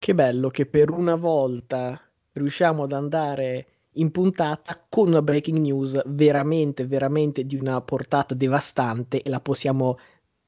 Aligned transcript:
Che 0.00 0.14
bello 0.14 0.48
che 0.48 0.64
per 0.66 0.90
una 0.90 1.16
volta 1.16 2.00
riusciamo 2.32 2.84
ad 2.84 2.92
andare 2.92 3.66
in 3.92 4.12
puntata 4.12 4.86
con 4.88 5.08
una 5.08 5.22
breaking 5.22 5.58
news 5.58 6.00
veramente, 6.06 6.86
veramente 6.86 7.44
di 7.44 7.56
una 7.56 7.80
portata 7.80 8.34
devastante 8.34 9.20
e 9.20 9.28
la 9.28 9.40
possiamo 9.40 9.98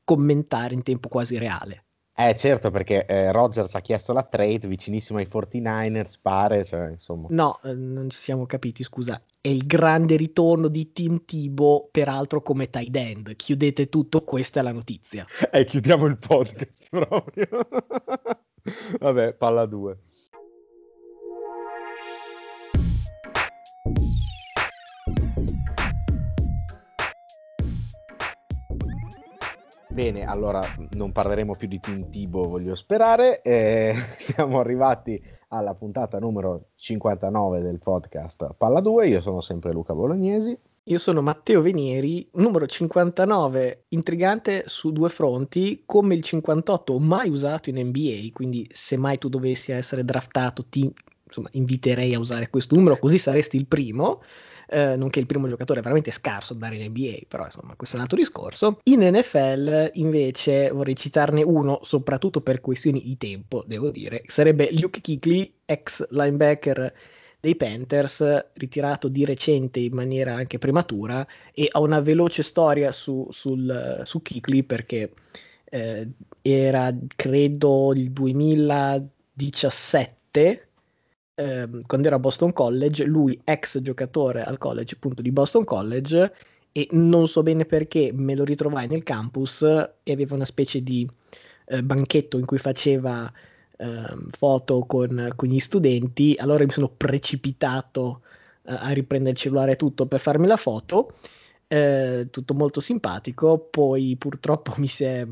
commentare 0.04 0.74
in 0.74 0.84
tempo 0.84 1.08
quasi 1.08 1.36
reale. 1.36 1.84
Eh 2.16 2.36
certo, 2.36 2.70
perché 2.70 3.06
eh, 3.06 3.32
Rodgers 3.32 3.74
ha 3.74 3.80
chiesto 3.80 4.12
la 4.12 4.22
trade 4.22 4.68
vicinissimo 4.68 5.18
ai 5.18 5.26
49ers, 5.26 6.16
pare, 6.20 6.64
cioè, 6.64 6.90
insomma. 6.90 7.28
No, 7.30 7.60
eh, 7.62 7.74
non 7.74 8.10
ci 8.10 8.18
siamo 8.18 8.44
capiti, 8.46 8.82
scusa. 8.82 9.20
È 9.40 9.48
il 9.48 9.66
grande 9.66 10.16
ritorno 10.16 10.68
di 10.68 10.92
Tim 10.92 11.24
Tibo, 11.24 11.88
peraltro 11.90 12.42
come 12.42 12.68
tight 12.68 12.94
end. 12.94 13.36
Chiudete 13.36 13.88
tutto, 13.88 14.22
questa 14.22 14.60
è 14.60 14.62
la 14.62 14.72
notizia. 14.72 15.24
Eh, 15.50 15.64
chiudiamo 15.64 16.04
il 16.06 16.18
podcast 16.18 16.88
proprio. 16.90 17.48
Vabbè, 18.98 19.34
palla 19.34 19.66
2. 19.66 19.98
Bene, 29.92 30.24
allora 30.24 30.62
non 30.92 31.10
parleremo 31.10 31.54
più 31.58 31.66
di 31.66 31.80
Team 31.80 32.08
Tibo, 32.08 32.44
voglio 32.44 32.74
sperare. 32.74 33.42
Eh, 33.42 33.92
siamo 34.18 34.60
arrivati 34.60 35.20
alla 35.48 35.74
puntata 35.74 36.18
numero 36.18 36.68
59 36.76 37.60
del 37.60 37.80
podcast 37.80 38.54
Palla 38.56 38.80
2. 38.80 39.08
Io 39.08 39.20
sono 39.20 39.40
sempre 39.40 39.72
Luca 39.72 39.92
Bolognesi. 39.92 40.56
Io 40.90 40.98
sono 40.98 41.22
Matteo 41.22 41.62
Venieri, 41.62 42.28
numero 42.32 42.66
59, 42.66 43.84
intrigante 43.90 44.64
su 44.66 44.90
due 44.90 45.08
fronti, 45.08 45.84
come 45.86 46.16
il 46.16 46.22
58 46.22 46.98
mai 46.98 47.30
usato 47.30 47.70
in 47.70 47.78
NBA, 47.78 48.30
quindi 48.32 48.68
se 48.72 48.96
mai 48.96 49.16
tu 49.16 49.28
dovessi 49.28 49.70
essere 49.70 50.04
draftato 50.04 50.66
ti 50.68 50.92
insomma, 51.22 51.48
inviterei 51.52 52.12
a 52.12 52.18
usare 52.18 52.50
questo 52.50 52.74
numero, 52.74 52.98
così 52.98 53.18
saresti 53.18 53.56
il 53.56 53.66
primo 53.66 54.20
eh, 54.68 54.96
nonché 54.96 55.20
il 55.20 55.26
primo 55.26 55.48
giocatore 55.48 55.80
veramente 55.80 56.10
scarso 56.10 56.54
da 56.54 56.66
andare 56.66 56.82
in 56.82 56.90
NBA, 56.90 57.26
però 57.28 57.44
insomma 57.44 57.74
questo 57.76 57.94
è 57.94 57.98
un 57.98 58.04
altro 58.04 58.18
discorso. 58.18 58.78
In 58.84 59.00
NFL 59.00 59.92
invece 59.94 60.70
vorrei 60.70 60.96
citarne 60.96 61.44
uno, 61.44 61.78
soprattutto 61.84 62.40
per 62.40 62.60
questioni 62.60 63.00
di 63.00 63.16
tempo, 63.16 63.62
devo 63.64 63.90
dire, 63.90 64.24
sarebbe 64.26 64.70
Luke 64.72 65.00
Kickley, 65.00 65.52
ex 65.66 66.04
linebacker 66.10 66.92
dei 67.40 67.56
Panthers, 67.56 68.50
ritirato 68.54 69.08
di 69.08 69.24
recente 69.24 69.80
in 69.80 69.94
maniera 69.94 70.34
anche 70.34 70.58
prematura 70.58 71.26
e 71.52 71.68
ha 71.70 71.80
una 71.80 72.00
veloce 72.00 72.42
storia 72.42 72.92
su, 72.92 73.26
sul, 73.30 74.02
su 74.04 74.20
Kickley 74.20 74.62
perché 74.62 75.12
eh, 75.64 76.06
era 76.42 76.94
credo 77.16 77.94
il 77.94 78.10
2017 78.10 80.68
ehm, 81.34 81.82
quando 81.86 82.06
era 82.06 82.16
a 82.16 82.20
Boston 82.20 82.52
College, 82.52 83.04
lui 83.04 83.40
ex 83.44 83.80
giocatore 83.80 84.42
al 84.42 84.58
college 84.58 84.96
appunto 84.96 85.22
di 85.22 85.32
Boston 85.32 85.64
College 85.64 86.32
e 86.72 86.88
non 86.92 87.26
so 87.26 87.42
bene 87.42 87.64
perché 87.64 88.12
me 88.12 88.34
lo 88.34 88.44
ritrovai 88.44 88.86
nel 88.86 89.02
campus 89.02 89.62
e 89.62 90.12
aveva 90.12 90.34
una 90.34 90.44
specie 90.44 90.82
di 90.82 91.08
eh, 91.66 91.82
banchetto 91.82 92.38
in 92.38 92.44
cui 92.44 92.58
faceva 92.58 93.32
eh, 93.80 94.16
foto 94.36 94.84
con, 94.84 95.32
con, 95.34 95.48
gli 95.48 95.58
studenti, 95.58 96.36
allora 96.38 96.64
mi 96.64 96.70
sono 96.70 96.88
precipitato 96.88 98.20
eh, 98.62 98.74
a 98.74 98.90
riprendere 98.90 99.32
il 99.32 99.38
cellulare 99.38 99.76
tutto 99.76 100.06
per 100.06 100.20
farmi 100.20 100.46
la 100.46 100.58
foto, 100.58 101.14
eh, 101.66 102.28
tutto 102.30 102.54
molto 102.54 102.80
simpatico, 102.80 103.58
poi 103.58 104.16
purtroppo 104.18 104.74
mi 104.76 104.86
si 104.86 105.04
è 105.04 105.26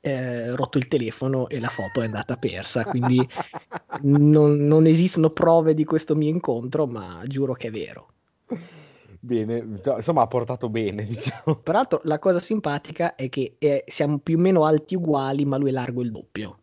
eh, 0.00 0.54
rotto 0.54 0.76
il 0.76 0.88
telefono 0.88 1.48
e 1.48 1.58
la 1.58 1.68
foto 1.68 2.02
è 2.02 2.04
andata 2.04 2.36
persa, 2.36 2.84
quindi 2.84 3.26
non, 4.02 4.56
non, 4.56 4.86
esistono 4.86 5.30
prove 5.30 5.72
di 5.72 5.84
questo 5.84 6.14
mio 6.14 6.28
incontro, 6.28 6.86
ma 6.86 7.22
giuro 7.26 7.54
che 7.54 7.68
è 7.68 7.70
vero. 7.70 8.08
Bene, 9.20 9.64
insomma 9.96 10.22
ha 10.22 10.28
portato 10.28 10.68
bene, 10.68 11.02
diciamo. 11.08 11.56
Peraltro 11.56 12.00
la 12.04 12.18
cosa 12.18 12.40
simpatica 12.40 13.14
è 13.14 13.30
che 13.30 13.56
eh, 13.58 13.84
siamo 13.86 14.18
più 14.18 14.36
o 14.36 14.40
meno 14.40 14.64
alti 14.64 14.94
uguali, 14.94 15.46
ma 15.46 15.56
lui 15.56 15.70
è 15.70 15.72
largo 15.72 16.02
il 16.02 16.10
doppio. 16.10 16.58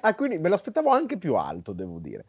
Ah, 0.00 0.14
quindi 0.14 0.38
me 0.38 0.48
lo 0.48 0.54
aspettavo 0.54 0.90
anche 0.90 1.18
più 1.18 1.34
alto, 1.34 1.72
devo 1.72 1.98
dire. 1.98 2.24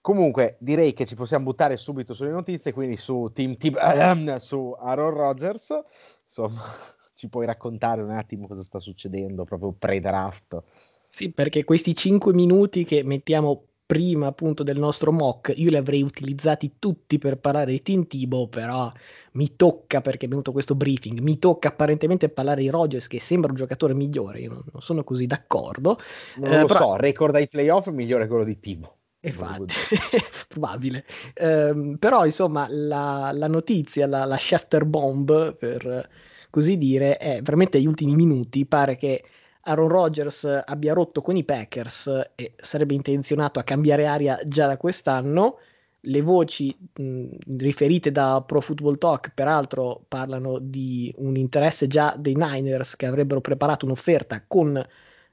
Comunque, 0.00 0.56
direi 0.58 0.92
che 0.92 1.04
ci 1.06 1.14
possiamo 1.14 1.44
buttare 1.44 1.76
subito 1.76 2.12
sulle 2.12 2.30
notizie, 2.30 2.72
quindi 2.72 2.96
su 2.96 3.30
Team 3.32 3.56
Team 3.56 3.76
ehm, 3.80 4.36
su 4.38 4.74
Aaron 4.76 5.14
Rodgers. 5.14 5.80
Insomma, 6.24 6.60
ci 7.14 7.28
puoi 7.28 7.46
raccontare 7.46 8.02
un 8.02 8.10
attimo 8.10 8.48
cosa 8.48 8.62
sta 8.62 8.80
succedendo 8.80 9.44
proprio 9.44 9.72
pre-draft? 9.72 10.60
Sì, 11.06 11.30
perché 11.30 11.62
questi 11.62 11.94
5 11.94 12.32
minuti 12.32 12.84
che 12.84 13.04
mettiamo 13.04 13.66
prima 13.92 14.28
appunto 14.28 14.62
del 14.62 14.78
nostro 14.78 15.12
mock, 15.12 15.52
io 15.54 15.68
li 15.68 15.76
avrei 15.76 16.00
utilizzati 16.00 16.76
tutti 16.78 17.18
per 17.18 17.36
parlare 17.36 17.72
di 17.72 17.82
Tintibo, 17.82 18.48
però 18.48 18.90
mi 19.32 19.54
tocca, 19.54 20.00
perché 20.00 20.24
è 20.24 20.28
venuto 20.30 20.50
questo 20.50 20.74
briefing, 20.74 21.18
mi 21.18 21.38
tocca 21.38 21.68
apparentemente 21.68 22.30
parlare 22.30 22.62
di 22.62 22.70
Rogers 22.70 23.06
che 23.06 23.20
sembra 23.20 23.50
un 23.50 23.56
giocatore 23.56 23.92
migliore, 23.92 24.40
io 24.40 24.48
non, 24.48 24.62
non 24.72 24.80
sono 24.80 25.04
così 25.04 25.26
d'accordo. 25.26 25.98
Non 26.36 26.52
eh, 26.52 26.60
lo 26.60 26.66
però... 26.66 26.86
so, 26.86 26.96
record 26.96 27.34
ai 27.34 27.48
playoff 27.48 27.88
è 27.88 27.90
migliore 27.90 28.26
quello 28.28 28.44
di 28.44 28.58
Tibo. 28.58 28.96
Infatti, 29.20 29.74
probabile. 30.48 31.04
Eh, 31.34 31.96
però 31.98 32.24
insomma 32.24 32.66
la, 32.70 33.30
la 33.34 33.46
notizia, 33.46 34.06
la, 34.06 34.24
la 34.24 34.38
Shatter 34.38 34.86
Bomb 34.86 35.54
per 35.54 36.08
così 36.48 36.78
dire, 36.78 37.18
è 37.18 37.42
veramente 37.42 37.76
agli 37.76 37.86
ultimi 37.86 38.14
minuti. 38.14 38.64
Pare 38.64 38.96
che 38.96 39.22
Aaron 39.64 39.88
Rodgers 39.88 40.44
abbia 40.64 40.92
rotto 40.92 41.22
con 41.22 41.36
i 41.36 41.44
Packers 41.44 42.30
e 42.34 42.54
sarebbe 42.56 42.94
intenzionato 42.94 43.58
a 43.58 43.62
cambiare 43.64 44.06
aria 44.06 44.40
già 44.44 44.66
da 44.66 44.76
quest'anno. 44.76 45.58
Le 46.00 46.20
voci 46.20 46.76
mh, 46.94 47.26
riferite 47.58 48.10
da 48.10 48.42
Pro 48.44 48.60
Football 48.60 48.98
Talk, 48.98 49.32
peraltro, 49.34 50.04
parlano 50.08 50.58
di 50.58 51.14
un 51.18 51.36
interesse 51.36 51.86
già 51.86 52.16
dei 52.18 52.34
Niners 52.34 52.96
che 52.96 53.06
avrebbero 53.06 53.40
preparato 53.40 53.84
un'offerta 53.86 54.42
con 54.48 54.84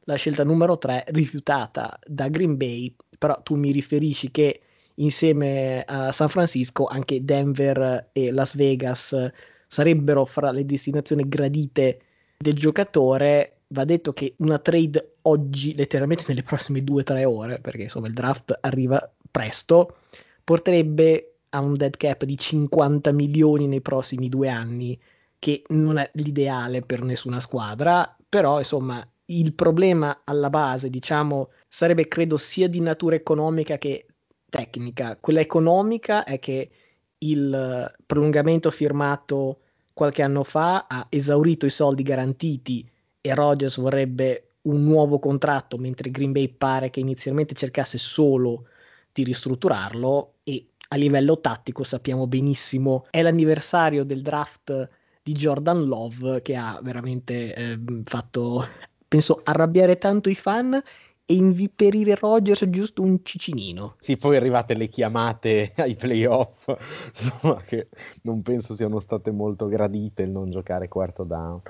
la 0.04 0.16
scelta 0.16 0.44
numero 0.44 0.78
3 0.78 1.06
rifiutata 1.08 2.00
da 2.06 2.28
Green 2.28 2.56
Bay, 2.56 2.96
però 3.18 3.42
tu 3.42 3.56
mi 3.56 3.72
riferisci 3.72 4.30
che 4.32 4.62
insieme 4.96 5.84
a 5.86 6.12
San 6.12 6.30
Francisco 6.30 6.86
anche 6.86 7.24
Denver 7.24 8.10
e 8.12 8.32
Las 8.32 8.56
Vegas 8.56 9.32
sarebbero 9.68 10.26
fra 10.26 10.52
le 10.52 10.66
destinazioni 10.66 11.28
gradite 11.28 12.02
del 12.38 12.56
giocatore. 12.56 13.59
Va 13.72 13.86
detto 13.86 14.14
che 14.14 14.34
una 14.38 14.58
trade 14.58 15.18
oggi, 15.24 15.76
letteralmente 15.76 16.26
nelle 16.28 16.42
prossime 16.44 16.84
due 16.84 17.02
o 17.02 17.04
tre 17.04 17.26
ore, 17.26 17.60
perché 17.60 17.84
insomma 17.84 18.08
il 18.08 18.14
draft 18.14 18.58
arriva 18.62 19.14
presto, 19.30 19.98
porterebbe 20.44 21.36
a 21.50 21.60
un 21.60 21.76
dead 21.76 21.96
cap 21.96 22.24
di 22.24 22.36
50 22.36 23.12
milioni 23.12 23.68
nei 23.68 23.82
prossimi 23.82 24.28
due 24.28 24.50
anni, 24.50 25.00
che 25.38 25.64
non 25.68 25.98
è 25.98 26.10
l'ideale 26.14 26.82
per 26.82 27.04
nessuna 27.04 27.40
squadra, 27.40 28.18
però 28.28 28.58
insomma 28.58 29.08
il 29.26 29.54
problema 29.54 30.22
alla 30.24 30.50
base, 30.50 30.90
diciamo, 30.90 31.50
sarebbe 31.68 32.08
credo 32.08 32.38
sia 32.38 32.68
di 32.68 32.82
natura 32.82 33.16
economica 33.16 33.78
che 33.78 34.08
tecnica. 34.50 35.18
Quella 35.18 35.42
economica 35.42 36.24
è 36.24 36.40
che 36.40 36.72
il 37.20 37.94
prolungamento 38.06 38.72
firmato 38.72 39.60
qualche 39.94 40.24
anno 40.24 40.44
fa 40.44 40.88
ha 40.88 41.06
esaurito 41.10 41.66
i 41.68 41.70
soldi 41.70 42.02
garantiti 42.02 42.89
e 43.22 43.34
Rogers 43.34 43.78
vorrebbe 43.80 44.52
un 44.64 44.84
nuovo 44.84 45.20
contratto, 45.20 45.78
mentre 45.78 46.12
Green 46.12 46.32
Bay 46.32 46.50
pare 46.50 46.90
che 46.90 47.00
inizialmente 47.00 47.54
cercasse 47.54 47.98
solo 47.98 48.66
di 49.12 49.24
ristrutturarlo 49.24 50.36
e 50.44 50.68
a 50.90 50.96
livello 50.96 51.40
tattico 51.40 51.84
sappiamo 51.84 52.28
benissimo 52.28 53.06
è 53.10 53.22
l'anniversario 53.22 54.04
del 54.04 54.22
draft 54.22 54.90
di 55.22 55.34
Jordan 55.34 55.86
Love 55.86 56.42
che 56.42 56.56
ha 56.56 56.80
veramente 56.82 57.54
eh, 57.54 57.80
fatto 58.06 58.68
penso 59.08 59.42
arrabbiare 59.44 59.98
tanto 59.98 60.30
i 60.30 60.36
fan 60.36 60.82
e 61.26 61.36
inviperire 61.36 62.16
Rogers 62.16 62.66
giusto 62.70 63.04
un 63.04 63.20
cicinino. 63.24 63.94
Sì, 64.00 64.18
poi 64.18 64.36
arrivate 64.36 64.74
le 64.74 64.88
chiamate 64.88 65.74
ai 65.78 65.96
playoff, 65.96 66.76
insomma, 67.08 67.62
che 67.62 67.90
non 68.24 68.42
penso 68.42 68.74
siano 68.74 69.00
state 69.00 69.30
molto 69.30 69.68
gradite 69.68 70.24
il 70.24 70.32
non 70.32 70.50
giocare 70.50 70.88
quarto 70.88 71.24
down, 71.24 71.62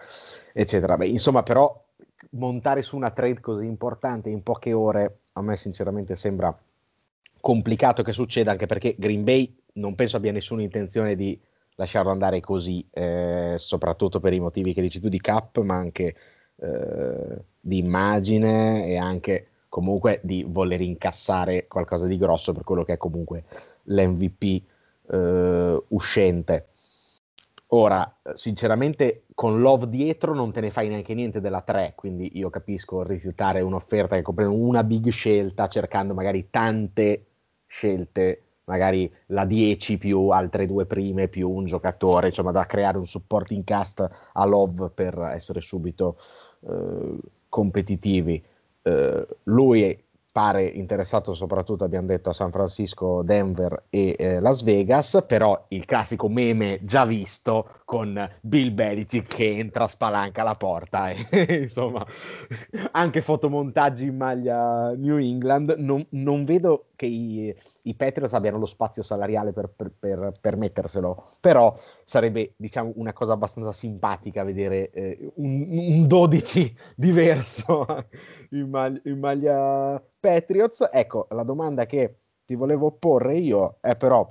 eccetera. 0.54 0.98
Beh, 0.98 1.08
insomma, 1.08 1.44
però 1.44 1.86
montare 2.32 2.82
su 2.82 2.96
una 2.96 3.12
trade 3.12 3.40
così 3.40 3.66
importante 3.66 4.30
in 4.30 4.44
poche 4.44 4.74
ore 4.74 5.20
a 5.34 5.42
me 5.42 5.56
sinceramente 5.56 6.16
sembra 6.16 6.56
complicato 7.40 8.04
che 8.04 8.12
succeda 8.12 8.52
anche 8.52 8.66
perché 8.66 8.96
Green 8.98 9.24
Bay 9.24 9.56
non 9.74 9.96
penso 9.96 10.18
abbia 10.18 10.32
nessuna 10.32 10.62
intenzione 10.62 11.16
di 11.16 11.40
lasciarlo 11.76 12.12
andare 12.12 12.42
così, 12.42 12.86
eh, 12.92 13.54
soprattutto 13.56 14.20
per 14.20 14.34
i 14.34 14.40
motivi 14.40 14.74
che 14.74 14.82
dici 14.82 15.00
tu 15.00 15.08
di 15.08 15.22
cap, 15.22 15.60
ma 15.60 15.76
anche 15.76 16.16
eh, 16.58 17.44
di 17.60 17.78
immagine 17.78 18.86
e 18.86 18.98
anche 18.98 19.48
comunque 19.70 20.20
di 20.24 20.46
voler 20.48 20.82
incassare 20.82 21.68
qualcosa 21.68 22.06
di 22.06 22.18
grosso 22.18 22.52
per 22.52 22.64
quello 22.64 22.84
che 22.84 22.94
è 22.94 22.98
comunque 22.98 23.44
l'MVP 23.84 24.62
eh, 25.12 25.84
uscente. 25.88 26.68
Ora, 27.72 28.20
sinceramente, 28.34 29.26
con 29.36 29.62
Love 29.62 29.90
dietro 29.90 30.34
non 30.34 30.52
te 30.52 30.60
ne 30.60 30.72
fai 30.72 30.88
neanche 30.88 31.14
niente 31.14 31.40
della 31.40 31.62
3, 31.62 31.94
quindi 31.96 32.38
io 32.38 32.50
capisco 32.50 33.04
rifiutare 33.04 33.62
un'offerta 33.62 34.16
che 34.16 34.24
comprende 34.24 34.56
una 34.56 34.84
big 34.84 35.10
scelta 35.10 35.68
cercando 35.68 36.16
magari 36.16 36.50
tante 36.50 37.26
scelte, 37.68 38.42
magari 38.64 39.12
la 39.28 39.46
10 39.46 40.00
più 40.00 40.30
altre 40.30 40.66
due 40.66 40.88
prime 40.88 41.28
più 41.28 41.48
un 41.48 41.66
giocatore, 41.66 42.28
insomma 42.28 42.52
da 42.52 42.66
creare 42.66 42.98
un 42.98 43.06
supporting 43.06 43.64
cast 43.64 44.10
a 44.34 44.46
Love 44.46 44.90
per 44.90 45.20
essere 45.32 45.62
subito 45.62 46.18
eh, 46.62 47.18
competitivi. 47.50 48.44
Eh, 48.82 49.28
lui 49.44 50.04
pare 50.40 50.64
interessato 50.64 51.34
soprattutto, 51.34 51.84
abbiamo 51.84 52.08
detto, 52.08 52.30
a 52.30 52.34
San 52.34 52.50
Francisco, 52.50 53.24
Denver 53.24 53.88
e 53.90 54.16
eh, 54.18 54.40
Las 54.40 54.64
Vegas, 54.64 55.26
però 55.28 55.66
il 55.68 55.84
classico 55.84 56.30
meme 56.30 56.80
già 56.84 57.04
visto 57.04 57.82
con 57.84 58.26
Bill 58.40 58.74
Belichick 58.74 59.36
che 59.36 59.58
entra, 59.58 59.90
spalanca 59.90 60.44
la 60.44 60.56
porta 60.56 61.10
e 61.10 61.26
insomma 61.64 62.06
anche 62.92 63.22
fotomontaggi 63.22 64.06
in 64.06 64.16
maglia 64.16 64.94
New 64.96 65.18
England, 65.18 65.76
non, 65.78 66.06
non 66.12 66.46
vedo 66.46 66.86
che 67.00 67.06
i, 67.06 67.56
i 67.84 67.96
Patriots 67.96 68.34
abbiano 68.34 68.58
lo 68.58 68.66
spazio 68.66 69.04
salariale 69.04 69.54
per, 69.54 69.70
per, 69.74 69.90
per 69.98 70.32
permetterselo, 70.42 71.30
però 71.40 71.74
sarebbe 72.04 72.56
diciamo 72.58 72.92
una 72.96 73.14
cosa 73.14 73.32
abbastanza 73.32 73.72
simpatica 73.72 74.44
vedere 74.44 74.90
eh, 74.92 75.32
un, 75.36 75.66
un, 75.70 76.08
12 76.08 76.78
diverso 76.98 77.86
in 78.52 78.70
maglia, 78.70 79.00
in 79.06 79.18
maglia 79.18 80.04
Patriots. 80.20 80.90
Ecco, 80.92 81.28
la 81.30 81.44
domanda 81.44 81.86
che 81.86 82.18
ti 82.44 82.56
volevo 82.56 82.92
porre 82.92 83.38
io 83.38 83.78
è 83.80 83.96
però 83.96 84.30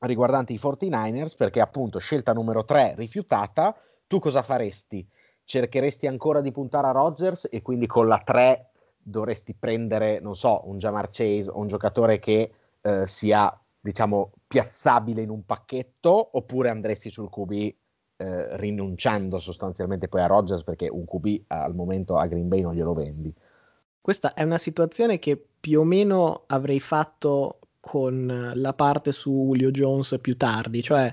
riguardante 0.00 0.52
i 0.52 0.58
49ers, 0.60 1.36
perché 1.36 1.60
appunto 1.60 2.00
scelta 2.00 2.32
numero 2.32 2.64
3 2.64 2.94
rifiutata, 2.96 3.76
tu 4.08 4.18
cosa 4.18 4.42
faresti? 4.42 5.08
Cercheresti 5.44 6.08
ancora 6.08 6.40
di 6.40 6.50
puntare 6.50 6.88
a 6.88 6.90
Rodgers 6.92 7.46
e 7.48 7.62
quindi 7.62 7.86
con 7.86 8.08
la 8.08 8.20
3 8.24 8.71
dovresti 9.02 9.54
prendere, 9.54 10.20
non 10.20 10.36
so, 10.36 10.62
un 10.68 10.78
Jamar 10.78 11.08
Chase 11.10 11.50
o 11.50 11.58
un 11.58 11.66
giocatore 11.66 12.18
che 12.18 12.52
eh, 12.80 13.06
sia, 13.06 13.60
diciamo, 13.80 14.32
piazzabile 14.46 15.22
in 15.22 15.30
un 15.30 15.44
pacchetto, 15.44 16.36
oppure 16.36 16.68
andresti 16.68 17.10
sul 17.10 17.28
QB 17.28 17.52
eh, 18.22 18.56
rinunciando 18.56 19.38
sostanzialmente 19.38 20.08
poi 20.08 20.20
a 20.20 20.26
Rodgers 20.26 20.62
perché 20.62 20.88
un 20.88 21.04
QB 21.04 21.44
al 21.48 21.74
momento 21.74 22.16
a 22.16 22.26
Green 22.26 22.48
Bay 22.48 22.60
non 22.60 22.74
glielo 22.74 22.94
vendi? 22.94 23.34
Questa 24.00 24.34
è 24.34 24.42
una 24.42 24.58
situazione 24.58 25.18
che 25.18 25.42
più 25.60 25.80
o 25.80 25.84
meno 25.84 26.44
avrei 26.46 26.80
fatto 26.80 27.58
con 27.80 28.52
la 28.54 28.72
parte 28.74 29.10
su 29.10 29.30
Julio 29.30 29.70
Jones 29.70 30.18
più 30.20 30.36
tardi, 30.36 30.82
cioè 30.82 31.12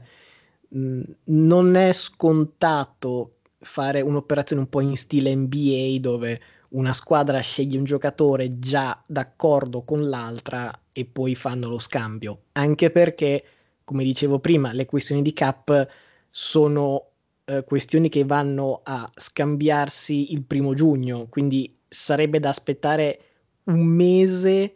mh, 0.67 1.01
non 1.25 1.75
è 1.75 1.91
scontato 1.93 3.37
fare 3.57 4.01
un'operazione 4.01 4.61
un 4.61 4.69
po' 4.69 4.81
in 4.81 4.95
stile 4.95 5.35
NBA 5.35 5.97
dove 5.99 6.39
una 6.69 6.93
squadra 6.93 7.39
sceglie 7.39 7.77
un 7.77 7.83
giocatore 7.83 8.59
già 8.59 9.01
d'accordo 9.05 9.83
con 9.83 10.07
l'altra 10.07 10.71
e 10.91 11.05
poi 11.05 11.35
fanno 11.35 11.69
lo 11.69 11.79
scambio, 11.79 12.43
anche 12.53 12.89
perché, 12.91 13.43
come 13.83 14.03
dicevo 14.03 14.39
prima, 14.39 14.71
le 14.73 14.85
questioni 14.85 15.21
di 15.21 15.33
cap 15.33 15.87
sono 16.29 17.09
eh, 17.45 17.63
questioni 17.63 18.09
che 18.09 18.23
vanno 18.25 18.81
a 18.83 19.09
scambiarsi 19.15 20.33
il 20.33 20.43
primo 20.43 20.73
giugno, 20.73 21.27
quindi 21.29 21.77
sarebbe 21.87 22.39
da 22.39 22.49
aspettare 22.49 23.19
un 23.63 23.85
mese 23.85 24.75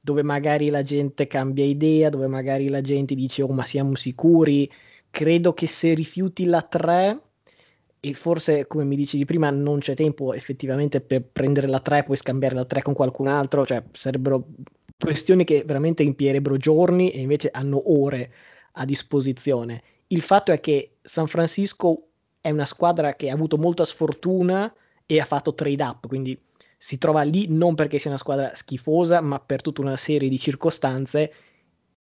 dove 0.00 0.22
magari 0.22 0.68
la 0.68 0.82
gente 0.82 1.26
cambia 1.26 1.64
idea, 1.64 2.10
dove 2.10 2.26
magari 2.26 2.68
la 2.68 2.80
gente 2.82 3.14
dice 3.14 3.42
oh 3.42 3.52
ma 3.52 3.64
siamo 3.64 3.94
sicuri, 3.96 4.70
credo 5.10 5.54
che 5.54 5.66
se 5.66 5.94
rifiuti 5.94 6.44
la 6.44 6.62
3 6.62 7.20
e 8.04 8.12
forse 8.12 8.66
come 8.66 8.84
mi 8.84 8.96
dicevi 8.96 9.24
prima 9.24 9.48
non 9.48 9.78
c'è 9.78 9.94
tempo 9.94 10.34
effettivamente 10.34 11.00
per 11.00 11.22
prendere 11.22 11.66
la 11.66 11.80
3 11.80 12.00
e 12.00 12.04
poi 12.04 12.18
scambiare 12.18 12.54
la 12.54 12.66
3 12.66 12.82
con 12.82 12.92
qualcun 12.92 13.28
altro, 13.28 13.64
cioè 13.64 13.82
sarebbero 13.92 14.46
questioni 14.98 15.44
che 15.44 15.64
veramente 15.64 16.02
impierebbero 16.02 16.58
giorni 16.58 17.10
e 17.12 17.20
invece 17.20 17.48
hanno 17.50 17.82
ore 17.86 18.30
a 18.72 18.84
disposizione. 18.84 19.82
Il 20.08 20.20
fatto 20.20 20.52
è 20.52 20.60
che 20.60 20.96
San 21.00 21.28
Francisco 21.28 22.08
è 22.42 22.50
una 22.50 22.66
squadra 22.66 23.14
che 23.14 23.30
ha 23.30 23.32
avuto 23.32 23.56
molta 23.56 23.86
sfortuna 23.86 24.70
e 25.06 25.18
ha 25.18 25.24
fatto 25.24 25.54
trade 25.54 25.82
up, 25.82 26.06
quindi 26.06 26.38
si 26.76 26.98
trova 26.98 27.22
lì 27.22 27.46
non 27.48 27.74
perché 27.74 27.98
sia 27.98 28.10
una 28.10 28.18
squadra 28.18 28.54
schifosa, 28.54 29.22
ma 29.22 29.40
per 29.40 29.62
tutta 29.62 29.80
una 29.80 29.96
serie 29.96 30.28
di 30.28 30.38
circostanze. 30.38 31.32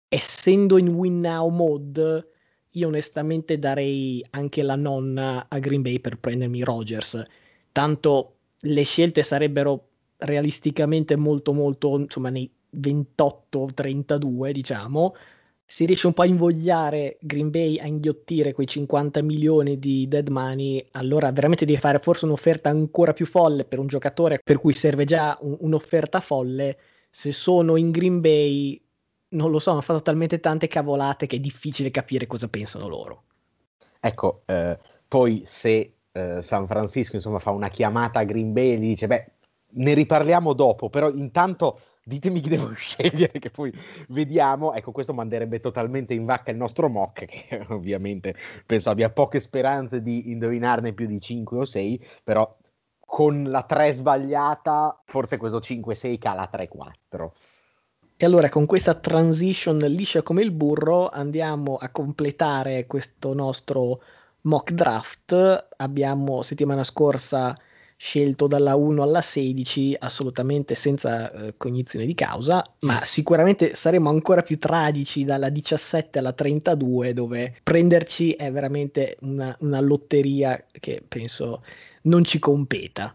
Essendo 0.09 0.79
in 0.79 0.89
win 0.91 1.19
now 1.19 1.49
mode, 1.49 2.29
io 2.73 2.89
onestamente 2.89 3.59
darei 3.59 4.25
anche 4.31 4.63
la 4.63 4.77
nonna 4.77 5.47
a 5.49 5.59
Green 5.59 5.83
Bay 5.83 6.01
per 6.01 6.19
prendermi 6.19 6.63
Rogers. 6.63 7.23
Tanto 7.73 8.35
le 8.61 8.83
scelte 8.83 9.23
sarebbero 9.23 9.89
realisticamente 10.19 11.17
molto 11.17 11.53
molto, 11.53 11.99
insomma, 11.99 12.31
nei 12.31 12.51
28-32, 12.77 14.51
diciamo, 14.51 15.15
si 15.71 15.85
riesce 15.85 16.07
un 16.07 16.15
po' 16.15 16.23
a 16.23 16.27
invogliare 16.27 17.19
Green 17.21 17.51
Bay 17.51 17.79
a 17.79 17.87
inghiottire 17.87 18.55
quei 18.55 18.67
50 18.67 19.23
milioni 19.23 19.79
di 19.79 20.09
dead 20.09 20.29
money, 20.29 20.85
allora 20.93 21.31
veramente 21.31 21.67
devi 21.67 21.79
fare 21.79 21.99
forse 21.99 22.25
un'offerta 22.25 22.71
ancora 22.71 23.13
più 23.13 23.27
folle 23.27 23.65
per 23.65 23.79
un 23.79 23.87
giocatore 23.87 24.41
per 24.43 24.59
cui 24.61 24.73
serve 24.73 25.05
già 25.05 25.37
un, 25.43 25.57
un'offerta 25.61 26.21
folle. 26.21 26.79
Se 27.11 27.33
sono 27.33 27.77
in 27.77 27.91
Green 27.91 28.21
Bay, 28.21 28.81
non 29.31 29.51
lo 29.51 29.59
so, 29.59 29.73
hanno 29.73 29.81
fatto 29.81 30.03
talmente 30.03 30.41
tante 30.41 30.69
cavolate 30.69 31.27
che 31.27 31.37
è 31.37 31.41
difficile 31.41 31.91
capire 31.91 32.27
cosa 32.27 32.49
pensano 32.49 32.89
loro. 32.89 33.25
Ecco, 34.01 34.43
eh, 34.47 34.79
poi 35.07 35.43
se 35.45 35.95
eh, 36.13 36.43
San 36.43 36.67
Francisco 36.67 37.17
insomma 37.17 37.39
fa 37.39 37.51
una 37.51 37.69
chiamata 37.69 38.21
a 38.21 38.25
Green 38.25 38.53
Bay 38.53 38.73
e 38.73 38.77
gli 38.79 38.89
dice, 38.89 39.07
beh, 39.07 39.33
ne 39.71 39.95
riparliamo 39.95 40.53
dopo, 40.53 40.89
però 40.89 41.11
intanto 41.11 41.81
ditemi 42.05 42.41
chi 42.41 42.49
devo 42.49 42.73
scegliere 42.75 43.39
che 43.39 43.51
poi 43.51 43.73
vediamo. 44.09 44.73
Ecco, 44.73 44.93
questo 44.93 45.13
manderebbe 45.13 45.61
totalmente 45.61 46.15
in 46.15 46.25
vacca 46.25 46.51
il 46.51 46.57
nostro 46.57 46.89
mock, 46.89 47.25
che 47.27 47.67
ovviamente 47.69 48.35
penso 48.67 48.91
abbia 48.91 49.11
poche 49.11 49.41
speranze 49.41 50.03
di 50.03 50.31
indovinarne 50.31 50.93
più 50.93 51.07
di 51.07 51.21
5 51.21 51.59
o 51.59 51.65
6, 51.65 52.07
però 52.25 52.57
con 52.99 53.45
la 53.45 53.63
3 53.63 53.93
sbagliata, 53.93 55.03
forse 55.05 55.37
questo 55.37 55.59
5-6 55.59 56.19
cala 56.19 56.49
3-4. 56.53 57.31
E 58.21 58.27
allora 58.27 58.49
con 58.49 58.67
questa 58.67 58.95
transition 58.95 59.79
liscia 59.79 60.23
come 60.23 60.43
il 60.43 60.51
burro 60.51 61.09
andiamo 61.09 61.77
a 61.77 61.89
completare 61.91 62.85
questo 62.85 63.33
nostro 63.33 64.01
mock 64.41 64.73
draft. 64.73 65.67
Abbiamo 65.77 66.43
settimana 66.43 66.83
scorsa 66.83 67.57
scelto 67.97 68.49
dalla 68.49 68.75
1 68.75 69.05
alla 69.05 69.21
16 69.21 69.99
assolutamente 70.01 70.75
senza 70.75 71.31
eh, 71.31 71.55
cognizione 71.57 72.07
di 72.07 72.15
causa, 72.15 72.69
ma 72.81 73.05
sicuramente 73.05 73.77
saremo 73.77 74.09
ancora 74.09 74.43
più 74.43 74.59
tragici 74.59 75.23
dalla 75.23 75.49
17 75.49 76.19
alla 76.19 76.33
32 76.33 77.15
dove 77.15 77.55
prenderci 77.63 78.33
è 78.33 78.51
veramente 78.51 79.17
una, 79.21 79.55
una 79.61 79.79
lotteria 79.79 80.61
che 80.73 81.05
penso 81.07 81.63
non 82.03 82.25
ci 82.25 82.41
competa. 82.41 83.15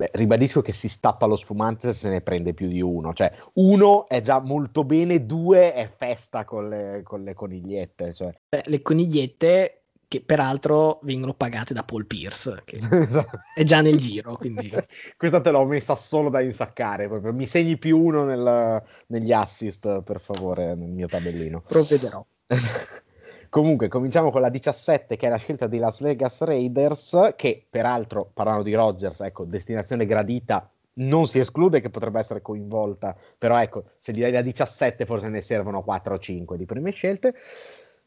Beh, 0.00 0.12
ribadisco 0.14 0.62
che 0.62 0.72
si 0.72 0.88
stappa 0.88 1.26
lo 1.26 1.36
spumante 1.36 1.92
se 1.92 1.98
se 1.98 2.08
ne 2.08 2.22
prende 2.22 2.54
più 2.54 2.68
di 2.68 2.80
uno, 2.80 3.12
cioè 3.12 3.30
uno 3.56 4.08
è 4.08 4.22
già 4.22 4.40
molto 4.40 4.82
bene, 4.82 5.26
due 5.26 5.74
è 5.74 5.86
festa 5.94 6.46
con 6.46 6.70
le, 6.70 7.02
con 7.04 7.22
le 7.22 7.34
conigliette. 7.34 8.10
Cioè. 8.14 8.34
Beh, 8.48 8.62
le 8.64 8.80
conigliette 8.80 9.82
che 10.08 10.22
peraltro 10.22 11.00
vengono 11.02 11.34
pagate 11.34 11.74
da 11.74 11.84
Paul 11.84 12.06
Pierce, 12.06 12.62
che 12.64 12.76
esatto. 12.96 13.40
è 13.54 13.62
già 13.62 13.82
nel 13.82 13.98
giro. 13.98 14.38
Quindi... 14.38 14.72
Questa 15.18 15.42
te 15.42 15.50
l'ho 15.50 15.66
messa 15.66 15.94
solo 15.96 16.30
da 16.30 16.40
insaccare, 16.40 17.06
proprio. 17.06 17.34
mi 17.34 17.44
segni 17.44 17.76
più 17.76 17.98
uno 17.98 18.24
nel, 18.24 18.82
negli 19.08 19.32
assist, 19.32 20.00
per 20.00 20.18
favore, 20.18 20.74
nel 20.76 20.88
mio 20.88 21.08
tabellino. 21.08 21.60
Provvederò. 21.60 22.24
Comunque, 23.50 23.88
cominciamo 23.88 24.30
con 24.30 24.42
la 24.42 24.48
17, 24.48 25.16
che 25.16 25.26
è 25.26 25.28
la 25.28 25.36
scelta 25.36 25.66
dei 25.66 25.80
Las 25.80 26.00
Vegas 26.00 26.40
Raiders, 26.42 27.32
che 27.34 27.66
peraltro, 27.68 28.30
parlando 28.32 28.62
di 28.62 28.72
Rodgers, 28.74 29.18
ecco, 29.22 29.44
destinazione 29.44 30.06
gradita, 30.06 30.70
non 30.94 31.26
si 31.26 31.40
esclude 31.40 31.80
che 31.80 31.90
potrebbe 31.90 32.20
essere 32.20 32.42
coinvolta, 32.42 33.16
però 33.36 33.60
ecco, 33.60 33.84
se 33.98 34.12
gli 34.12 34.20
dai 34.20 34.30
la 34.30 34.42
17 34.42 35.04
forse 35.04 35.28
ne 35.28 35.40
servono 35.40 35.82
4 35.82 36.14
o 36.14 36.18
5 36.18 36.56
di 36.56 36.64
prime 36.64 36.92
scelte. 36.92 37.34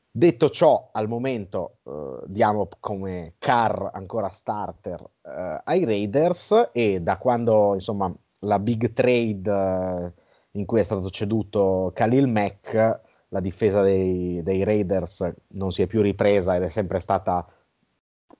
Detto 0.09 0.49
ciò, 0.49 0.89
al 0.93 1.09
momento 1.09 1.79
eh, 1.83 2.23
diamo 2.27 2.69
come 2.79 3.33
car 3.37 3.89
ancora 3.93 4.29
starter 4.29 5.03
eh, 5.23 5.61
ai 5.63 5.83
Raiders 5.83 6.69
e 6.71 7.01
da 7.01 7.17
quando 7.17 7.73
insomma 7.73 8.13
la 8.41 8.59
big 8.59 8.93
trade 8.93 9.51
eh, 9.51 10.11
in 10.51 10.65
cui 10.65 10.79
è 10.79 10.83
stato 10.83 11.09
ceduto 11.09 11.91
Khalil 11.93 12.27
Mack, 12.27 13.01
la 13.33 13.39
difesa 13.39 13.81
dei, 13.81 14.41
dei, 14.43 14.63
Raiders 14.63 15.33
non 15.49 15.71
si 15.71 15.81
è 15.81 15.87
più 15.87 16.01
ripresa 16.01 16.55
ed 16.55 16.63
è 16.63 16.69
sempre 16.69 16.99
stata 16.99 17.45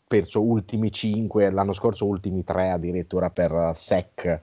penso 0.08 0.42
ultimi 0.42 0.92
5, 0.92 1.50
l'anno 1.50 1.74
scorso 1.74 2.06
ultimi 2.06 2.44
3 2.44 2.70
addirittura 2.70 3.30
per 3.32 3.72
sec 3.74 4.42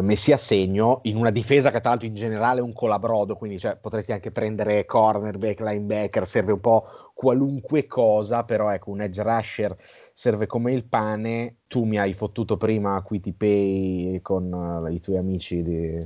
messi 0.00 0.32
a 0.32 0.36
segno 0.36 1.00
in 1.04 1.16
una 1.16 1.30
difesa 1.30 1.70
che 1.70 1.80
tra 1.80 1.90
l'altro 1.90 2.06
in 2.06 2.14
generale 2.14 2.60
è 2.60 2.62
un 2.62 2.72
colabrodo, 2.72 3.36
quindi 3.36 3.58
cioè, 3.58 3.76
potresti 3.76 4.12
anche 4.12 4.30
prendere 4.30 4.84
cornerback, 4.84 5.60
linebacker, 5.60 6.26
serve 6.26 6.52
un 6.52 6.60
po' 6.60 6.84
qualunque 7.14 7.86
cosa, 7.86 8.44
però 8.44 8.70
ecco 8.70 8.90
un 8.90 9.00
edge 9.00 9.22
rusher 9.22 9.76
serve 10.12 10.46
come 10.46 10.72
il 10.72 10.84
pane, 10.84 11.56
tu 11.66 11.84
mi 11.84 11.98
hai 11.98 12.12
fottuto 12.12 12.56
prima 12.56 13.00
qui 13.02 13.20
ti 13.20 13.32
pay 13.32 14.20
con 14.20 14.52
uh, 14.52 14.86
i 14.88 15.00
tuoi 15.00 15.16
amici 15.16 15.62
di, 15.62 15.98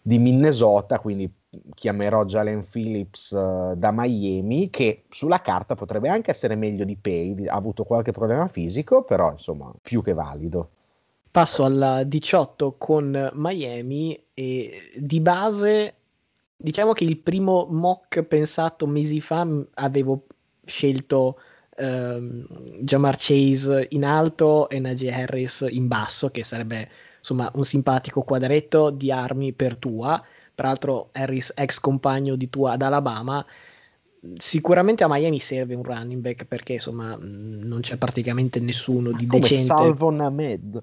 di, 0.00 0.18
Minnesota, 0.18 0.98
quindi 0.98 1.32
chiamerò 1.74 2.24
Jalen 2.24 2.62
Phillips 2.68 3.30
uh, 3.30 3.74
da 3.74 3.90
Miami, 3.92 4.70
che 4.70 5.04
sulla 5.08 5.40
carta 5.40 5.74
potrebbe 5.74 6.08
anche 6.08 6.30
essere 6.30 6.56
meglio 6.56 6.84
di 6.84 6.96
Pay, 6.96 7.46
ha 7.46 7.54
avuto 7.54 7.84
qualche 7.84 8.12
problema 8.12 8.46
fisico, 8.46 9.04
però 9.04 9.30
insomma 9.30 9.72
più 9.80 10.02
che 10.02 10.12
valido. 10.12 10.70
Passo 11.30 11.64
alla 11.64 12.04
18 12.04 12.74
con 12.78 13.30
Miami 13.34 14.18
e 14.34 14.92
di 14.96 15.20
base 15.20 15.94
diciamo 16.56 16.92
che 16.92 17.04
il 17.04 17.18
primo 17.18 17.66
mock 17.70 18.22
pensato 18.22 18.86
mesi 18.86 19.20
fa 19.20 19.46
avevo 19.74 20.24
scelto 20.64 21.38
ehm, 21.76 22.46
Jamar 22.80 23.16
Chase 23.16 23.86
in 23.90 24.04
alto 24.04 24.68
e 24.68 24.80
Najee 24.80 25.12
Harris 25.12 25.66
in 25.70 25.86
basso 25.86 26.30
che 26.30 26.42
sarebbe 26.42 26.88
insomma 27.18 27.50
un 27.54 27.64
simpatico 27.64 28.22
quadretto 28.22 28.90
di 28.90 29.12
armi 29.12 29.52
per 29.52 29.76
Tua 29.76 30.20
peraltro 30.58 31.10
Harris 31.12 31.52
ex 31.54 31.78
compagno 31.78 32.34
di 32.34 32.50
Tua 32.50 32.72
ad 32.72 32.82
Alabama 32.82 33.46
sicuramente 34.38 35.04
a 35.04 35.08
Miami 35.08 35.38
serve 35.38 35.76
un 35.76 35.84
running 35.84 36.20
back 36.20 36.46
perché 36.46 36.72
insomma 36.72 37.16
non 37.20 37.78
c'è 37.80 37.96
praticamente 37.96 38.58
nessuno 38.58 39.12
di 39.12 39.24
Come 39.28 39.42
decente 39.42 39.66
Salvon 39.66 40.20
Ahmed 40.20 40.82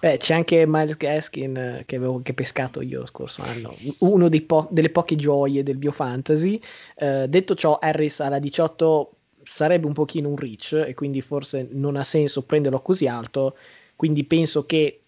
Beh, 0.00 0.16
c'è 0.16 0.34
anche 0.34 0.64
Miles 0.66 0.96
Gaskin 0.96 1.56
eh, 1.56 1.82
che 1.86 1.96
avevo 1.96 2.22
che 2.22 2.32
pescato 2.32 2.80
io 2.80 3.00
lo 3.00 3.06
scorso 3.06 3.42
anno, 3.42 3.74
uno 3.98 4.28
po- 4.46 4.68
delle 4.70 4.90
poche 4.90 5.16
gioie 5.16 5.62
del 5.62 5.76
biofantasy. 5.76 6.60
Eh, 6.96 7.26
detto 7.28 7.54
ciò, 7.54 7.78
Harris 7.78 8.20
alla 8.20 8.38
18 8.38 9.10
sarebbe 9.44 9.86
un 9.86 9.92
pochino 9.92 10.28
un 10.28 10.36
reach 10.36 10.72
e 10.86 10.94
quindi 10.94 11.20
forse 11.20 11.68
non 11.72 11.96
ha 11.96 12.04
senso 12.04 12.42
prenderlo 12.42 12.80
così 12.80 13.06
alto. 13.06 13.56
Quindi 13.94 14.24
penso 14.24 14.66
che 14.66 15.02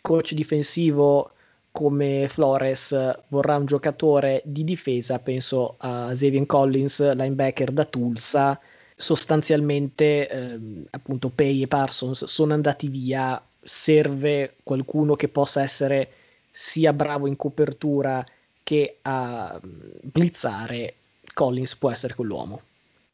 coach 0.00 0.32
difensivo 0.34 1.32
come 1.78 2.26
Flores 2.28 2.92
vorrà 3.28 3.56
un 3.56 3.64
giocatore 3.64 4.42
di 4.44 4.64
difesa, 4.64 5.20
penso 5.20 5.76
a 5.78 6.10
Xavier 6.12 6.44
Collins, 6.44 7.14
linebacker 7.14 7.70
da 7.70 7.84
Tulsa. 7.84 8.58
Sostanzialmente, 8.96 10.28
ehm, 10.28 10.86
appunto, 10.90 11.28
Pay 11.28 11.62
e 11.62 11.68
Parsons 11.68 12.24
sono 12.24 12.52
andati 12.52 12.88
via 12.88 13.40
serve 13.62 14.56
qualcuno 14.64 15.14
che 15.14 15.28
possa 15.28 15.62
essere 15.62 16.10
sia 16.50 16.92
bravo 16.92 17.28
in 17.28 17.36
copertura 17.36 18.26
che 18.64 18.98
a 19.02 19.60
mm, 19.64 19.80
blizzare, 20.02 20.94
Collins 21.32 21.76
può 21.76 21.92
essere 21.92 22.16
quell'uomo. 22.16 22.60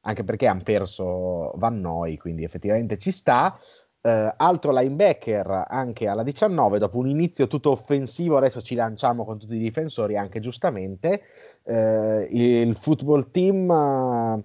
Anche 0.07 0.25
perché 0.25 0.47
hanno 0.47 0.63
perso 0.65 1.53
Van 1.57 1.79
Noi, 1.79 2.17
quindi 2.17 2.45
effettivamente 2.45 2.97
ci 2.97 3.11
sta. 3.11 3.59
Uh, 4.05 4.31
altro 4.37 4.71
linebacker 4.71 5.65
anche 5.67 6.09
alla 6.09 6.23
19, 6.23 6.79
dopo 6.79 6.99
un 6.99 7.09
inizio 7.09 7.47
tutto 7.47 7.71
offensivo, 7.71 8.37
adesso 8.37 8.61
ci 8.61 8.75
lanciamo 8.75 9.25
con 9.25 9.39
tutti 9.39 9.55
i 9.55 9.59
difensori, 9.59 10.19
anche 10.19 10.41
giustamente. 10.41 11.23
Uh, 11.63 12.27
il 12.29 12.77
football 12.77 13.31
team, 13.31 14.45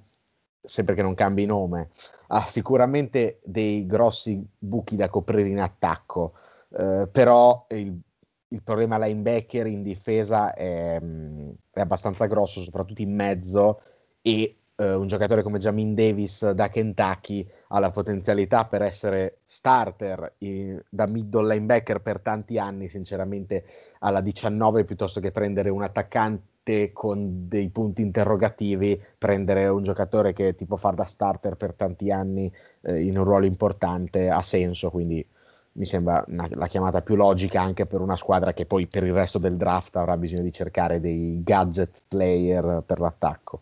sempre 0.62 0.96
che 0.96 1.02
non 1.02 1.14
cambi 1.14 1.46
nome, 1.46 1.90
ha 2.28 2.46
sicuramente 2.48 3.40
dei 3.44 3.86
grossi 3.86 4.42
buchi 4.58 4.96
da 4.96 5.10
coprire 5.10 5.50
in 5.50 5.60
attacco, 5.60 6.34
eh, 6.70 7.08
però 7.12 7.66
il, 7.70 8.00
il, 8.50 8.62
problema 8.64 8.98
linebacker 8.98 9.68
in 9.68 9.82
difesa 9.82 10.54
è, 10.54 11.00
mm, 11.02 11.50
è, 11.72 11.80
abbastanza 11.80 12.28
grosso, 12.28 12.62
soprattutto 12.62 13.02
in 13.02 13.16
mezzo, 13.16 13.82
e 14.22 14.56
eh, 14.80 14.94
un 14.94 15.08
giocatore 15.08 15.44
come 15.44 15.60
Jamin 15.60 15.94
Davis 15.94 16.50
da 16.52 16.70
Kentucky 16.70 17.46
ha 17.68 17.80
la 17.80 17.92
potenzialità 17.92 18.66
per 18.66 18.82
essere 18.82 19.40
starter 19.46 20.36
in, 20.40 20.82
da 20.90 21.06
middle 21.06 21.54
linebacker 21.54 22.00
per 22.00 22.22
tanti 22.22 22.58
anni, 22.58 22.88
sinceramente 22.88 23.66
alla 24.00 24.22
19 24.22 24.86
piuttosto 24.86 25.20
che 25.20 25.32
prendere 25.32 25.70
un 25.70 25.84
attaccante 25.84 26.92
con 26.94 27.48
dei 27.48 27.70
punti 27.70 28.02
interrogativi, 28.02 29.02
prendere 29.18 29.68
un 29.68 29.84
giocatore 29.84 30.34
che 30.34 30.56
ti 30.56 30.66
può 30.66 30.78
fare 30.78 30.96
da 30.96 31.06
starter 31.06 31.56
per 31.56 31.74
tanti 31.74 32.12
anni 32.12 32.52
eh, 32.82 33.02
in 33.02 33.18
un 33.18 33.24
ruolo 33.26 33.46
importante 33.46 34.30
ha 34.30 34.42
senso, 34.42 34.90
quindi 34.90 35.26
mi 35.74 35.86
sembra 35.86 36.24
una, 36.28 36.48
la 36.52 36.68
chiamata 36.68 37.02
più 37.02 37.16
logica 37.16 37.62
anche 37.62 37.86
per 37.86 38.02
una 38.02 38.16
squadra 38.16 38.54
che 38.54 38.66
poi 38.66 38.88
per 38.88 39.04
il 39.04 39.14
resto 39.14 39.40
del 39.40 39.58
draft 39.58 39.96
avrà 39.98 40.16
bisogno 40.18 40.44
di 40.44 40.52
cercare 40.52 41.00
dei 41.00 41.42
gadget 41.44 42.04
player 42.08 42.84
per 42.86 43.00
l'attacco. 43.00 43.62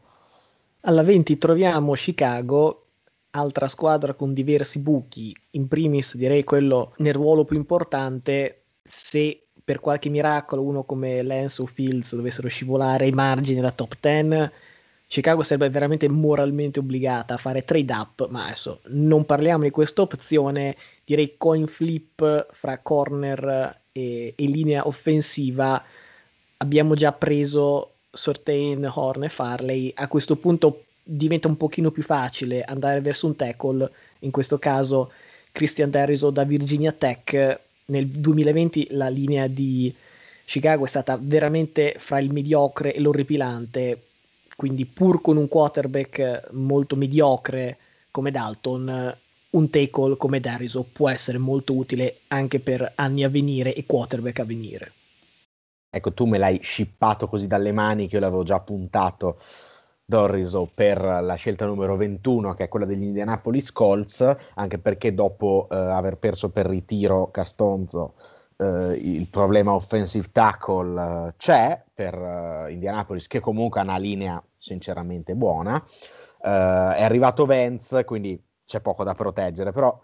Alla 0.82 1.04
20 1.04 1.38
troviamo 1.38 1.94
Chicago, 1.94 2.86
altra 3.32 3.68
squadra 3.68 4.14
con 4.14 4.34
diversi 4.34 4.80
buchi, 4.80 5.36
in 5.52 5.68
primis 5.68 6.16
direi 6.16 6.44
quello 6.44 6.94
nel 6.98 7.14
ruolo 7.14 7.46
più 7.46 7.58
importante, 7.58 8.64
se 8.84 9.48
per 9.64 9.80
qualche 9.80 10.10
miracolo 10.10 10.62
uno 10.64 10.84
come 10.84 11.22
Lance 11.24 11.62
o 11.62 11.66
Fields 11.66 12.16
dovessero 12.16 12.48
scivolare 12.48 13.06
ai 13.06 13.12
margini 13.12 13.58
della 13.58 13.72
top 13.72 13.98
10, 14.00 14.52
Chicago 15.08 15.44
sarebbe 15.44 15.70
veramente 15.70 16.08
moralmente 16.08 16.80
obbligata 16.80 17.34
a 17.34 17.38
fare 17.38 17.66
trade 17.66 17.94
up, 17.94 18.28
ma 18.30 18.46
adesso 18.46 18.82
non 18.88 19.26
parliamo 19.26 19.64
di 19.64 19.72
questa 19.72 20.02
opzione, 20.04 20.76
direi 21.04 21.36
coin 21.38 21.68
flip 21.68 22.48
fra 22.54 22.78
corner 22.80 23.82
e, 23.92 24.34
e 24.36 24.46
linea 24.46 24.86
offensiva. 24.88 25.84
Abbiamo 26.58 26.94
già 26.96 27.14
preso 27.14 27.97
Sortain, 28.18 28.90
Horn 28.94 29.24
e 29.24 29.30
Farley, 29.30 29.92
a 29.96 30.08
questo 30.08 30.36
punto 30.36 30.84
diventa 31.04 31.48
un 31.48 31.56
pochino 31.56 31.92
più 31.92 32.04
facile 32.04 32.64
andare 32.64 33.00
verso 33.00 33.28
un 33.28 33.36
tackle, 33.36 33.90
in 34.20 34.32
questo 34.32 34.60
caso 34.60 35.12
Christian 35.52 35.90
Derriso 35.90 36.30
da 36.30 36.44
Virginia 36.44 36.92
Tech 36.92 37.60
nel 37.86 38.08
2020 38.08 38.88
la 38.92 39.08
linea 39.08 39.48
di 39.48 39.94
Chicago 40.46 40.86
è 40.86 40.88
stata 40.88 41.18
veramente 41.22 41.96
fra 41.98 42.20
il 42.20 42.32
mediocre 42.32 42.94
e 42.94 43.00
l'orripilante, 43.00 44.02
quindi 44.56 44.86
pur 44.86 45.22
con 45.22 45.38
un 45.38 45.48
quarterback 45.48 46.50
molto 46.52 46.96
mediocre 46.96 47.78
come 48.12 48.32
Dalton, 48.32 49.18
un 49.50 49.70
tackle 49.70 50.18
come 50.18 50.40
Dariso 50.40 50.86
può 50.92 51.10
essere 51.10 51.38
molto 51.38 51.74
utile 51.74 52.20
anche 52.28 52.60
per 52.60 52.94
anni 52.96 53.24
a 53.24 53.30
venire 53.30 53.74
e 53.74 53.86
quarterback 53.86 54.40
a 54.40 54.46
venire. 54.46 54.92
Ecco, 55.98 56.13
tu 56.13 56.25
me 56.25 56.38
l'hai 56.38 56.60
shippato 56.62 57.27
così 57.27 57.48
dalle 57.48 57.72
mani 57.72 58.08
che 58.08 58.16
io 58.16 58.22
l'avevo 58.22 58.44
già 58.44 58.60
puntato 58.60 59.38
Dorriso 60.10 60.72
per 60.74 61.01
la 61.01 61.36
scelta 61.36 61.66
numero 61.66 61.98
21 61.98 62.54
che 62.54 62.63
è 62.63 62.68
quella 62.70 62.86
degli 62.86 63.04
Indianapolis 63.04 63.74
Colts 63.74 64.36
anche 64.54 64.80
perché 64.80 65.13
dopo 65.13 65.68
eh, 65.70 65.75
aver 65.75 66.18
perso 66.18 66.50
per 66.50 66.66
ritiro 66.66 67.30
Castonzo 67.30 68.13
eh, 68.58 68.94
il 68.94 69.27
problema 69.27 69.74
offensive 69.74 70.27
tackle 70.32 71.01
eh, 71.27 71.34
c'è 71.36 71.84
per 71.94 72.13
eh, 72.13 72.72
Indianapolis 72.72 73.27
che 73.27 73.39
comunque 73.42 73.82
ha 73.82 73.84
una 73.84 73.98
linea 73.98 74.42
sinceramente 74.58 75.36
buona. 75.36 75.84
Eh, 76.42 76.50
è 76.50 77.04
arrivato 77.04 77.46
Vance 77.46 78.06
quindi 78.06 78.42
c'è 78.66 78.80
poco 78.80 79.04
da 79.04 79.13
proteggere 79.13 79.72
però 79.72 80.00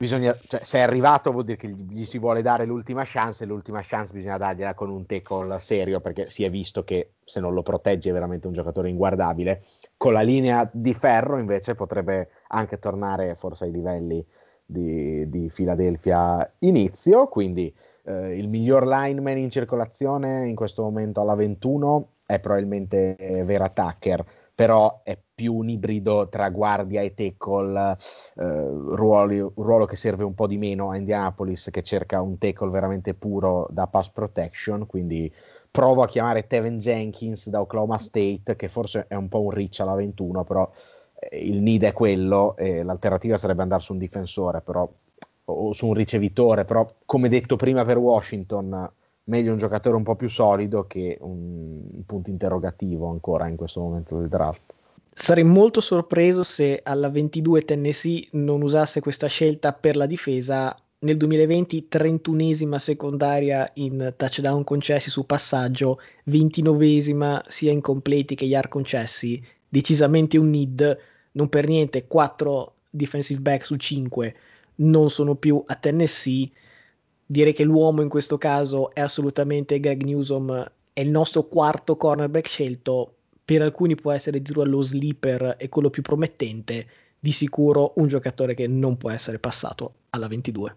bisogna, 0.00 0.34
cioè, 0.48 0.60
se 0.62 0.78
è 0.78 0.80
arrivato 0.80 1.30
vuol 1.30 1.44
dire 1.44 1.58
che 1.58 1.68
gli, 1.68 2.06
si 2.06 2.18
vuole 2.18 2.40
dare 2.40 2.64
l'ultima 2.64 3.02
chance 3.04 3.44
e 3.44 3.46
l'ultima 3.46 3.82
chance 3.82 4.14
bisogna 4.14 4.38
dargliela 4.38 4.72
con 4.72 4.88
un 4.88 5.04
tackle 5.04 5.60
serio 5.60 6.00
perché 6.00 6.30
si 6.30 6.42
è 6.42 6.48
visto 6.48 6.84
che 6.84 7.10
se 7.22 7.38
non 7.38 7.52
lo 7.52 7.62
protegge 7.62 8.08
è 8.08 8.12
veramente 8.14 8.46
un 8.46 8.54
giocatore 8.54 8.88
inguardabile. 8.88 9.62
Con 9.98 10.14
la 10.14 10.22
linea 10.22 10.66
di 10.72 10.94
ferro 10.94 11.36
invece 11.36 11.74
potrebbe 11.74 12.30
anche 12.48 12.78
tornare 12.78 13.34
forse 13.34 13.64
ai 13.64 13.72
livelli 13.72 14.24
di, 14.64 15.28
di 15.28 15.50
Philadelphia 15.54 16.50
inizio, 16.60 17.28
quindi 17.28 17.70
eh, 18.04 18.38
il 18.38 18.48
miglior 18.48 18.86
lineman 18.86 19.36
in 19.36 19.50
circolazione 19.50 20.48
in 20.48 20.54
questo 20.54 20.82
momento 20.82 21.20
alla 21.20 21.34
21 21.34 22.08
è 22.24 22.40
probabilmente 22.40 23.16
eh, 23.16 23.44
Vera 23.44 23.68
Tucker 23.68 24.24
però 24.60 25.00
è 25.04 25.18
più 25.34 25.54
un 25.54 25.70
ibrido 25.70 26.28
tra 26.28 26.50
guardia 26.50 27.00
e 27.00 27.14
tackle, 27.14 27.96
eh, 28.36 28.42
ruoli, 28.44 29.40
un 29.40 29.52
ruolo 29.54 29.86
che 29.86 29.96
serve 29.96 30.22
un 30.22 30.34
po' 30.34 30.46
di 30.46 30.58
meno 30.58 30.90
a 30.90 30.98
Indianapolis 30.98 31.70
che 31.72 31.82
cerca 31.82 32.20
un 32.20 32.36
tackle 32.36 32.68
veramente 32.68 33.14
puro 33.14 33.66
da 33.70 33.86
pass 33.86 34.10
protection, 34.10 34.84
quindi 34.84 35.32
provo 35.70 36.02
a 36.02 36.06
chiamare 36.06 36.46
Tevin 36.46 36.76
Jenkins 36.76 37.48
da 37.48 37.62
Oklahoma 37.62 37.96
State, 37.96 38.54
che 38.54 38.68
forse 38.68 39.06
è 39.08 39.14
un 39.14 39.30
po' 39.30 39.40
un 39.40 39.50
reach 39.52 39.80
alla 39.80 39.94
21, 39.94 40.44
però 40.44 40.70
eh, 41.18 41.38
il 41.38 41.62
need 41.62 41.84
è 41.84 41.94
quello 41.94 42.54
e 42.58 42.82
l'alternativa 42.82 43.38
sarebbe 43.38 43.62
andare 43.62 43.80
su 43.80 43.94
un 43.94 43.98
difensore, 43.98 44.60
però 44.60 44.86
o 45.46 45.72
su 45.72 45.86
un 45.86 45.94
ricevitore, 45.94 46.66
però 46.66 46.84
come 47.06 47.30
detto 47.30 47.56
prima 47.56 47.86
per 47.86 47.96
Washington, 47.96 48.92
meglio 49.30 49.52
un 49.52 49.58
giocatore 49.58 49.96
un 49.96 50.02
po' 50.02 50.16
più 50.16 50.28
solido 50.28 50.86
che 50.86 51.16
un 51.20 52.02
punto 52.04 52.30
interrogativo 52.30 53.08
ancora 53.08 53.46
in 53.46 53.56
questo 53.56 53.80
momento 53.80 54.18
del 54.18 54.28
draft. 54.28 54.74
Sarei 55.12 55.44
molto 55.44 55.80
sorpreso 55.80 56.42
se 56.42 56.80
alla 56.82 57.08
22 57.08 57.64
Tennessee 57.64 58.26
non 58.32 58.62
usasse 58.62 59.00
questa 59.00 59.28
scelta 59.28 59.72
per 59.72 59.96
la 59.96 60.06
difesa 60.06 60.74
nel 61.02 61.16
2020 61.16 61.86
31esima 61.90 62.76
secondaria 62.76 63.70
in 63.74 64.14
touchdown 64.16 64.64
concessi 64.64 65.10
su 65.10 65.24
passaggio, 65.24 66.00
29esima 66.28 67.42
sia 67.46 67.70
in 67.70 67.80
completi 67.80 68.34
che 68.34 68.44
yard 68.44 68.68
concessi, 68.68 69.42
decisamente 69.68 70.38
un 70.38 70.50
need, 70.50 70.98
non 71.32 71.48
per 71.48 71.68
niente 71.68 72.06
4 72.06 72.72
defensive 72.90 73.40
back 73.40 73.64
su 73.64 73.76
5 73.76 74.34
non 74.80 75.10
sono 75.10 75.34
più 75.34 75.62
a 75.66 75.74
Tennessee. 75.76 76.50
Direi 77.30 77.52
che 77.52 77.62
l'uomo 77.62 78.02
in 78.02 78.08
questo 78.08 78.38
caso 78.38 78.92
è 78.92 79.00
assolutamente 79.00 79.78
Greg 79.78 80.02
Newsom, 80.02 80.68
è 80.92 81.00
il 81.00 81.10
nostro 81.10 81.44
quarto 81.44 81.96
cornerback 81.96 82.48
scelto, 82.48 83.14
per 83.44 83.62
alcuni 83.62 83.94
può 83.94 84.10
essere 84.10 84.38
addirittura 84.38 84.68
lo 84.68 84.82
sleeper 84.82 85.54
e 85.56 85.68
quello 85.68 85.90
più 85.90 86.02
promettente, 86.02 86.88
di 87.20 87.30
sicuro 87.30 87.92
un 87.98 88.08
giocatore 88.08 88.54
che 88.54 88.66
non 88.66 88.96
può 88.96 89.10
essere 89.10 89.38
passato 89.38 89.92
alla 90.10 90.26
22. 90.26 90.76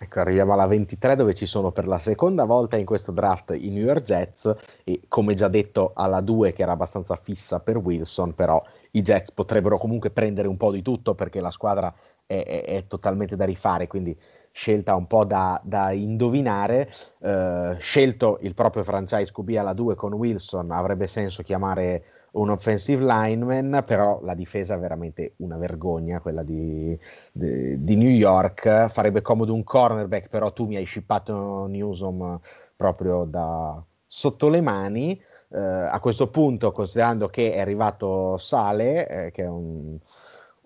Ecco, 0.00 0.18
arriviamo 0.18 0.52
alla 0.52 0.66
23 0.66 1.14
dove 1.14 1.32
ci 1.32 1.46
sono 1.46 1.70
per 1.70 1.86
la 1.86 2.00
seconda 2.00 2.44
volta 2.44 2.76
in 2.76 2.84
questo 2.84 3.12
draft 3.12 3.56
i 3.56 3.70
New 3.70 3.84
York 3.84 4.02
Jets 4.02 4.52
e 4.82 5.02
come 5.06 5.34
già 5.34 5.46
detto 5.46 5.92
alla 5.94 6.20
2 6.22 6.52
che 6.54 6.62
era 6.62 6.72
abbastanza 6.72 7.14
fissa 7.14 7.60
per 7.60 7.76
Wilson, 7.76 8.34
però 8.34 8.60
i 8.90 9.00
Jets 9.00 9.30
potrebbero 9.30 9.78
comunque 9.78 10.10
prendere 10.10 10.48
un 10.48 10.56
po' 10.56 10.72
di 10.72 10.82
tutto 10.82 11.14
perché 11.14 11.40
la 11.40 11.52
squadra 11.52 11.94
è, 12.26 12.42
è, 12.44 12.64
è 12.64 12.86
totalmente 12.88 13.36
da 13.36 13.44
rifare, 13.44 13.86
quindi 13.86 14.18
scelta 14.56 14.94
un 14.94 15.06
po' 15.06 15.24
da, 15.26 15.60
da 15.62 15.92
indovinare. 15.92 16.90
Eh, 17.20 17.76
scelto 17.78 18.38
il 18.40 18.54
proprio 18.54 18.84
franchise 18.84 19.30
QB 19.30 19.50
alla 19.58 19.74
2 19.74 19.94
con 19.94 20.14
Wilson, 20.14 20.70
avrebbe 20.70 21.06
senso 21.06 21.42
chiamare 21.42 22.04
un 22.32 22.48
offensive 22.48 23.04
lineman, 23.04 23.82
però 23.86 24.20
la 24.22 24.34
difesa 24.34 24.74
è 24.74 24.78
veramente 24.78 25.34
una 25.36 25.58
vergogna, 25.58 26.20
quella 26.20 26.42
di, 26.42 26.98
di, 27.32 27.84
di, 27.84 27.96
New 27.96 28.08
York. 28.08 28.88
Farebbe 28.88 29.20
comodo 29.20 29.52
un 29.52 29.62
cornerback, 29.62 30.28
però 30.28 30.50
tu 30.52 30.64
mi 30.66 30.76
hai 30.76 30.86
shippato 30.86 31.66
Newsom 31.66 32.40
proprio 32.74 33.24
da 33.24 33.82
sotto 34.06 34.48
le 34.48 34.62
mani. 34.62 35.20
Eh, 35.48 35.58
a 35.58 36.00
questo 36.00 36.28
punto, 36.28 36.72
considerando 36.72 37.28
che 37.28 37.52
è 37.52 37.60
arrivato 37.60 38.36
Sale, 38.38 39.06
eh, 39.08 39.30
che 39.30 39.42
è 39.44 39.48
un, 39.48 39.98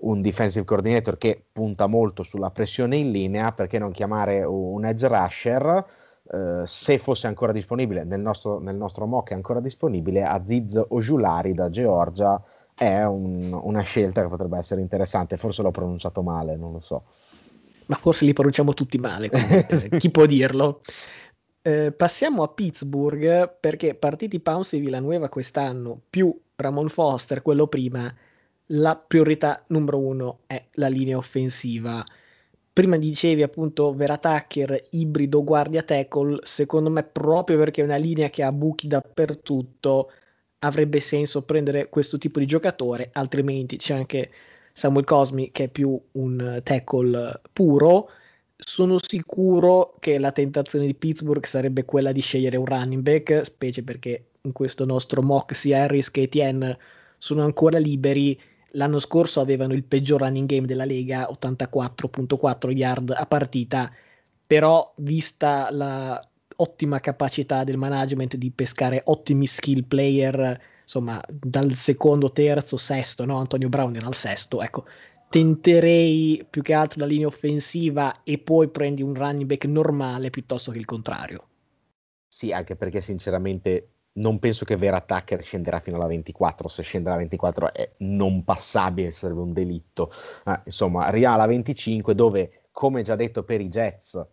un 0.01 0.21
defensive 0.23 0.65
coordinator 0.65 1.19
che 1.19 1.43
punta 1.53 1.87
molto 1.87 2.23
sulla 2.23 2.51
pressione 2.51 2.97
in 2.97 3.11
linea, 3.11 3.53
perché 3.53 3.79
non 3.79 3.91
chiamare 3.91 4.43
un 4.45 4.85
edge 4.85 5.09
rusher? 5.09 5.99
Uh, 6.23 6.63
se 6.65 6.99
fosse 6.99 7.27
ancora 7.27 7.51
disponibile, 7.51 8.05
nel 8.05 8.21
nostro, 8.21 8.61
nel 8.61 8.77
nostro 8.77 9.05
mock 9.07 9.31
è 9.31 9.35
ancora 9.35 9.59
disponibile, 9.59 10.23
Aziz 10.23 10.81
Ojulari 10.89 11.55
da 11.55 11.71
Georgia 11.71 12.41
è 12.73 13.05
un, 13.05 13.59
una 13.61 13.83
scelta 13.83 14.23
che 14.23 14.29
potrebbe 14.29 14.57
essere 14.57 14.81
interessante, 14.81 15.37
forse 15.37 15.63
l'ho 15.63 15.73
pronunciato 15.73 16.23
male, 16.23 16.57
non 16.57 16.73
lo 16.73 16.81
so. 16.81 17.05
Ma 17.87 17.97
forse 17.97 18.25
li 18.25 18.33
pronunciamo 18.33 18.73
tutti 18.75 18.97
male, 18.97 19.29
chi 19.99 20.11
può 20.11 20.25
dirlo? 20.25 20.81
Eh, 21.63 21.93
passiamo 21.93 22.43
a 22.43 22.49
Pittsburgh 22.49 23.59
perché 23.61 23.95
partiti 23.95 24.41
Pounce 24.41 24.77
e 24.77 24.81
Villanueva 24.81 25.29
quest'anno 25.29 26.01
più 26.09 26.35
Ramon 26.57 26.89
Foster, 26.89 27.43
quello 27.43 27.67
prima, 27.67 28.15
la 28.73 28.97
priorità 28.97 29.65
numero 29.69 29.99
uno 29.99 30.41
è 30.47 30.65
la 30.73 30.89
linea 30.89 31.17
offensiva 31.17 32.05
prima 32.73 32.97
dicevi 32.97 33.43
appunto 33.43 33.93
Vera 33.93 34.17
Tucker 34.17 34.87
ibrido 34.91 35.45
guardia 35.45 35.83
tackle, 35.83 36.39
secondo 36.45 36.91
me 36.91 37.03
proprio 37.03 37.59
perché 37.59 37.83
è 37.83 37.85
una 37.85 37.97
linea 37.97 38.31
che 38.31 38.43
ha 38.43 38.53
buchi 38.53 38.87
dappertutto 38.89 40.11
avrebbe 40.61 41.01
senso 41.01 41.43
prendere 41.43 41.89
questo 41.89 42.17
tipo 42.19 42.39
di 42.39 42.47
giocatore, 42.47 43.11
altrimenti 43.13 43.77
c'è 43.77 43.95
anche 43.95 44.31
Samuel 44.73 45.05
Cosmi 45.05 45.51
che 45.53 45.65
è 45.65 45.69
più 45.69 46.01
un 46.13 46.61
tackle 46.63 47.41
puro. 47.53 48.11
Sono 48.57 48.99
sicuro 48.99 49.95
che 50.01 50.19
la 50.19 50.33
tentazione 50.33 50.87
di 50.87 50.95
Pittsburgh 50.95 51.45
sarebbe 51.45 51.85
quella 51.85 52.13
di 52.13 52.21
scegliere 52.21 52.57
un 52.57 52.67
running 52.67 53.03
back, 53.03 53.45
specie 53.45 53.83
perché 53.83 54.27
in 54.43 54.53
questo 54.53 54.85
nostro 54.85 55.23
mock 55.23 55.55
sia 55.55 55.83
Harris 55.83 56.11
che 56.11 56.23
Etienne 56.23 56.79
sono 57.19 57.43
ancora 57.43 57.79
liberi 57.79 58.39
l'anno 58.73 58.99
scorso 58.99 59.41
avevano 59.41 59.73
il 59.73 59.85
peggior 59.85 60.21
running 60.21 60.49
game 60.49 60.67
della 60.67 60.85
Lega, 60.85 61.29
84.4 61.31 62.71
yard 62.71 63.11
a 63.11 63.27
partita, 63.27 63.93
però 64.47 64.93
vista 64.97 65.69
la 65.71 66.21
ottima 66.57 67.01
capacità 67.01 67.65
del 67.65 67.77
management 67.77 68.37
di 68.37 68.51
pescare 68.51 69.03
ottimi 69.07 69.47
skill 69.47 69.85
player, 69.87 70.61
insomma, 70.83 71.23
dal 71.29 71.75
secondo, 71.75 72.33
terzo, 72.33 72.77
sesto, 72.77 73.25
no? 73.25 73.39
Antonio 73.39 73.69
Brown 73.69 73.95
era 73.97 74.07
al 74.07 74.15
sesto, 74.15 74.61
ecco, 74.63 74.85
tenterei 75.29 76.45
più 76.49 76.63
che 76.63 76.75
altro 76.75 77.01
la 77.01 77.07
linea 77.07 77.29
offensiva 77.29 78.23
e 78.25 78.39
poi 78.39 78.69
prendi 78.69 79.03
un 79.03 79.15
running 79.15 79.47
back 79.47 79.65
normale 79.67 80.31
piuttosto 80.31 80.71
che 80.73 80.79
il 80.79 80.85
contrario. 80.85 81.45
Sì, 82.29 82.53
anche 82.53 82.77
perché 82.77 83.01
sinceramente 83.01 83.89
non 84.21 84.39
penso 84.39 84.65
che 84.65 84.77
Vera 84.77 85.01
Tucker 85.01 85.43
scenderà 85.43 85.81
fino 85.81 85.97
alla 85.97 86.07
24, 86.07 86.69
se 86.69 86.83
scende 86.83 87.09
alla 87.09 87.19
24 87.19 87.73
è 87.73 87.91
non 87.99 88.45
passabile, 88.45 89.11
sarebbe 89.11 89.41
un 89.41 89.53
delitto. 89.53 90.13
Eh, 90.47 90.61
insomma, 90.67 91.07
arriva 91.07 91.33
alla 91.33 91.47
25 91.47 92.15
dove, 92.15 92.69
come 92.71 93.03
già 93.03 93.17
detto 93.17 93.43
per 93.43 93.61
i 93.61 93.69
Jets, 93.69 94.25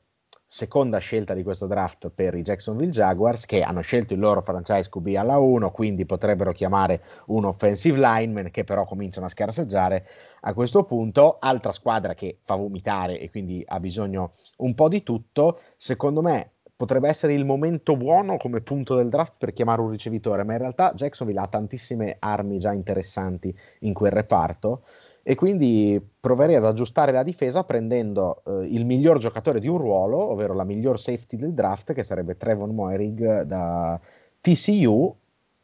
seconda 0.50 0.97
scelta 1.00 1.34
di 1.34 1.43
questo 1.43 1.67
draft 1.67 2.10
per 2.10 2.34
i 2.36 2.41
Jacksonville 2.41 2.91
Jaguars, 2.91 3.45
che 3.45 3.62
hanno 3.62 3.82
scelto 3.82 4.13
il 4.13 4.19
loro 4.19 4.41
franchise 4.41 4.89
QB 4.89 5.08
alla 5.17 5.38
1, 5.38 5.71
quindi 5.71 6.06
potrebbero 6.06 6.54
chiamare 6.54 7.04
un 7.28 7.45
offensive 7.45 7.97
lineman 7.97 8.50
che 8.50 8.63
però 8.63 8.86
cominciano 8.86 9.26
a 9.26 9.30
scarseggiare 9.30 10.08
a 10.41 10.54
questo 10.54 10.84
punto. 10.84 11.38
Altra 11.39 11.71
squadra 11.71 12.13
che 12.13 12.39
fa 12.43 12.56
vomitare 12.56 13.19
e 13.19 13.30
quindi 13.30 13.63
ha 13.65 13.80
bisogno 13.80 14.34
un 14.58 14.73
po' 14.73 14.88
di 14.88 15.04
tutto, 15.04 15.60
secondo 15.76 16.21
me 16.21 16.54
potrebbe 16.78 17.10
essere 17.10 17.34
il 17.34 17.44
momento 17.44 17.98
buono 17.98 18.38
come 18.38 18.62
punto 18.62 18.96
del 18.96 19.10
draft 19.10 19.34
per 19.38 19.52
chiamare 19.52 19.82
un 19.82 19.90
ricevitore, 19.90 20.44
ma 20.44 20.54
in 20.54 20.60
realtà 20.60 20.94
Jacksonville 20.94 21.40
ha 21.42 21.48
tantissime 21.48 22.18
armi 22.20 22.60
già 22.60 22.72
interessanti 22.72 23.54
in 23.80 23.94
quel 23.94 24.12
reparto 24.12 24.84
e 25.24 25.36
quindi 25.36 26.00
proverei 26.20 26.56
ad 26.56 26.63
aggiustare 26.63 27.12
la 27.12 27.24
difesa 27.24 27.66
prendendo 27.66 28.44
eh, 28.46 28.68
il 28.68 28.86
miglior 28.86 29.18
giocatore 29.18 29.60
di 29.60 29.68
un 29.68 29.78
ruolo, 29.78 30.18
ovvero 30.20 30.54
la 30.54 30.63
miglior 30.63 31.00
safety 31.00 31.36
del 31.36 31.54
draft, 31.54 31.92
che 31.92 32.04
sarebbe 32.04 32.38
Trevon 32.38 32.74
Moerig 32.74 33.42
da 33.42 34.00
TCU. 34.40 35.13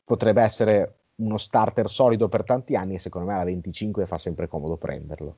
Potrebbe 0.04 0.42
essere 0.42 0.96
uno 1.16 1.38
starter 1.38 1.88
solido 1.88 2.28
per 2.28 2.44
tanti 2.44 2.76
anni 2.76 2.96
e 2.96 3.00
secondo 3.00 3.28
me 3.28 3.36
alla 3.36 3.46
25 3.46 4.06
fa 4.06 4.18
sempre 4.18 4.50
comodo 4.50 4.76
prenderlo. 4.76 5.38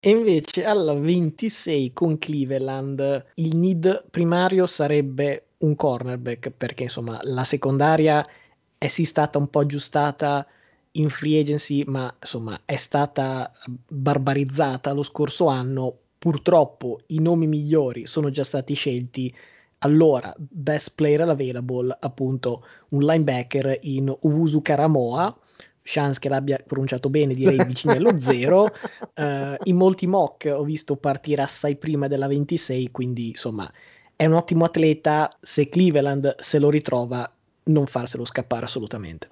E 0.00 0.10
invece 0.10 0.64
alla 0.64 0.94
26 0.94 1.92
con 1.92 2.18
Cleveland 2.18 3.26
il 3.34 3.56
need 3.56 4.04
primario 4.10 4.66
sarebbe 4.66 5.48
un 5.58 5.74
cornerback 5.74 6.50
perché 6.50 6.84
insomma 6.84 7.18
la 7.22 7.42
secondaria 7.42 8.24
è 8.78 8.86
sì 8.86 9.04
stata 9.04 9.38
un 9.38 9.50
po' 9.50 9.58
aggiustata 9.60 10.46
in 10.92 11.08
free 11.10 11.40
agency 11.40 11.82
ma 11.84 12.14
insomma 12.20 12.60
è 12.64 12.76
stata 12.76 13.50
barbarizzata 13.88 14.92
lo 14.92 15.02
scorso 15.02 15.46
anno. 15.48 15.98
Purtroppo 16.18 17.00
i 17.08 17.18
nomi 17.20 17.46
migliori 17.48 18.06
sono 18.06 18.30
già 18.30 18.44
stati 18.44 18.74
scelti. 18.74 19.34
Allora 19.78 20.32
best 20.38 20.92
player 20.94 21.22
available 21.22 21.96
appunto 22.00 22.64
un 22.90 23.02
linebacker 23.02 23.78
in 23.82 24.16
Uvusu 24.20 24.62
Karamoa 24.62 25.36
chance 25.88 26.20
che 26.20 26.28
l'abbia 26.28 26.60
pronunciato 26.64 27.08
bene, 27.08 27.34
direi 27.34 27.64
vicino 27.64 27.94
allo 27.94 28.18
zero. 28.20 28.64
Uh, 29.14 29.56
in 29.64 29.76
molti 29.76 30.06
mock 30.06 30.52
ho 30.52 30.62
visto 30.62 30.96
partire 30.96 31.42
assai 31.42 31.76
prima 31.76 32.08
della 32.08 32.28
26, 32.28 32.90
quindi 32.90 33.28
insomma 33.30 33.70
è 34.14 34.26
un 34.26 34.34
ottimo 34.34 34.64
atleta. 34.64 35.30
Se 35.40 35.68
Cleveland 35.68 36.36
se 36.38 36.58
lo 36.58 36.68
ritrova, 36.68 37.30
non 37.64 37.86
farselo 37.86 38.24
scappare 38.24 38.66
assolutamente. 38.66 39.28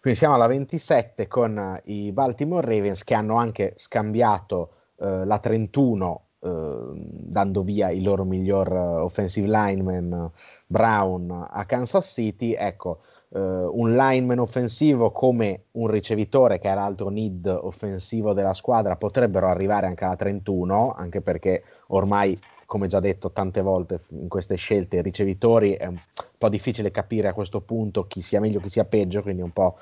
Quindi 0.00 0.18
siamo 0.18 0.34
alla 0.34 0.46
27 0.46 1.28
con 1.28 1.56
uh, 1.56 1.90
i 1.90 2.10
Baltimore 2.12 2.66
Ravens 2.66 3.04
che 3.04 3.14
hanno 3.14 3.36
anche 3.36 3.74
scambiato 3.76 4.70
uh, 4.96 5.24
la 5.24 5.38
31 5.38 6.22
dando 6.38 7.62
via 7.62 7.90
il 7.90 8.04
loro 8.04 8.22
miglior 8.22 8.72
offensive 8.72 9.48
lineman 9.48 10.30
Brown 10.68 11.48
a 11.50 11.64
Kansas 11.64 12.12
City. 12.12 12.52
Ecco, 12.52 13.00
uh, 13.28 13.38
un 13.38 13.94
lineman 13.94 14.38
offensivo 14.38 15.10
come 15.10 15.64
un 15.72 15.88
ricevitore 15.88 16.58
che 16.58 16.70
è 16.70 16.74
l'altro 16.74 17.08
need 17.08 17.46
offensivo 17.46 18.32
della 18.32 18.54
squadra 18.54 18.96
potrebbero 18.96 19.48
arrivare 19.48 19.86
anche 19.86 20.04
alla 20.04 20.16
31, 20.16 20.94
anche 20.96 21.20
perché 21.20 21.62
ormai 21.88 22.38
come 22.66 22.88
già 22.88 23.00
detto 23.00 23.30
tante 23.30 23.62
volte 23.62 24.00
in 24.10 24.28
queste 24.28 24.56
scelte 24.56 25.00
ricevitori 25.00 25.72
è 25.72 25.86
un 25.86 25.98
po' 26.36 26.48
difficile 26.48 26.90
capire 26.90 27.28
a 27.28 27.32
questo 27.32 27.60
punto 27.60 28.06
chi 28.06 28.20
sia 28.20 28.40
meglio 28.40 28.60
chi 28.60 28.68
sia 28.68 28.84
peggio, 28.84 29.22
quindi 29.22 29.42
un 29.42 29.52
po' 29.52 29.78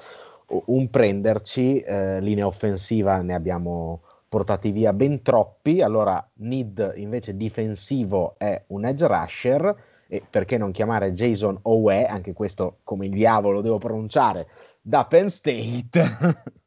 un 0.46 0.90
prenderci, 0.90 1.80
eh, 1.80 2.20
linea 2.20 2.46
offensiva 2.46 3.20
ne 3.22 3.34
abbiamo 3.34 4.02
portati 4.28 4.70
via 4.70 4.92
ben 4.92 5.22
troppi, 5.22 5.80
allora 5.80 6.24
need 6.34 6.94
invece 6.96 7.36
difensivo 7.36 8.34
è 8.36 8.64
un 8.68 8.84
edge 8.84 9.06
rusher, 9.06 9.76
e 10.14 10.22
perché 10.30 10.58
non 10.58 10.70
chiamare 10.70 11.12
Jason 11.12 11.58
Owe, 11.62 12.06
anche 12.06 12.32
questo 12.32 12.78
come 12.84 13.06
il 13.06 13.10
diavolo 13.10 13.60
devo 13.60 13.78
pronunciare, 13.78 14.46
da 14.80 15.06
Penn 15.06 15.26
State, 15.26 16.04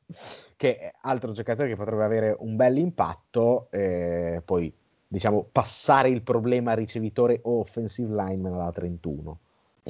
che 0.57 0.77
è 0.77 0.93
altro 1.03 1.31
giocatore 1.31 1.69
che 1.69 1.77
potrebbe 1.77 2.03
avere 2.03 2.35
un 2.39 2.57
bel 2.57 2.77
impatto, 2.77 3.69
eh, 3.71 4.41
poi 4.43 4.73
diciamo, 5.07 5.47
passare 5.49 6.09
il 6.09 6.23
problema 6.23 6.73
ricevitore 6.73 7.39
o 7.43 7.59
offensive 7.59 8.13
lineman 8.13 8.53
alla 8.53 8.71
31. 8.73 9.39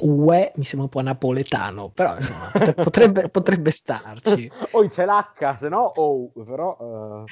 Ue 0.02 0.52
mi 0.54 0.64
sembra 0.64 0.84
un 0.84 0.88
po' 0.90 1.00
napoletano, 1.00 1.88
però 1.88 2.14
insomma, 2.14 2.52
potrebbe, 2.80 3.28
potrebbe 3.28 3.72
starci. 3.72 4.48
Poi 4.70 4.88
c'è 4.88 5.04
l'H, 5.04 5.56
se 5.56 5.68
no, 5.68 5.80
oh, 5.96 6.30
però... 6.44 6.76
Uh... 6.78 7.24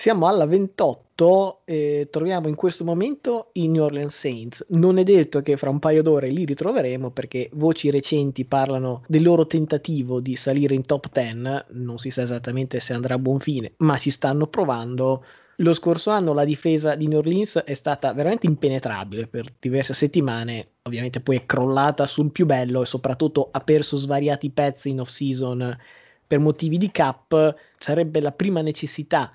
Siamo 0.00 0.28
alla 0.28 0.46
28 0.46 1.62
e 1.64 2.06
troviamo 2.08 2.46
in 2.46 2.54
questo 2.54 2.84
momento 2.84 3.48
i 3.54 3.66
New 3.66 3.82
Orleans 3.82 4.16
Saints. 4.16 4.64
Non 4.68 4.96
è 4.96 5.02
detto 5.02 5.42
che 5.42 5.56
fra 5.56 5.70
un 5.70 5.80
paio 5.80 6.04
d'ore 6.04 6.28
li 6.28 6.44
ritroveremo 6.44 7.10
perché 7.10 7.50
voci 7.54 7.90
recenti 7.90 8.44
parlano 8.44 9.02
del 9.08 9.24
loro 9.24 9.48
tentativo 9.48 10.20
di 10.20 10.36
salire 10.36 10.76
in 10.76 10.86
top 10.86 11.10
10. 11.12 11.64
Non 11.70 11.98
si 11.98 12.10
sa 12.10 12.22
esattamente 12.22 12.78
se 12.78 12.92
andrà 12.92 13.14
a 13.14 13.18
buon 13.18 13.40
fine, 13.40 13.72
ma 13.78 13.98
ci 13.98 14.10
stanno 14.10 14.46
provando. 14.46 15.24
Lo 15.56 15.74
scorso 15.74 16.10
anno 16.10 16.32
la 16.32 16.44
difesa 16.44 16.94
di 16.94 17.08
New 17.08 17.18
Orleans 17.18 17.56
è 17.64 17.74
stata 17.74 18.12
veramente 18.12 18.46
impenetrabile 18.46 19.26
per 19.26 19.52
diverse 19.58 19.94
settimane, 19.94 20.74
ovviamente 20.82 21.18
poi 21.18 21.38
è 21.38 21.44
crollata 21.44 22.06
sul 22.06 22.30
più 22.30 22.46
bello 22.46 22.82
e 22.82 22.86
soprattutto 22.86 23.48
ha 23.50 23.58
perso 23.58 23.96
svariati 23.96 24.50
pezzi 24.50 24.90
in 24.90 25.00
off-season 25.00 25.76
per 26.24 26.38
motivi 26.38 26.78
di 26.78 26.92
cap, 26.92 27.56
sarebbe 27.76 28.20
la 28.20 28.30
prima 28.30 28.60
necessità 28.60 29.32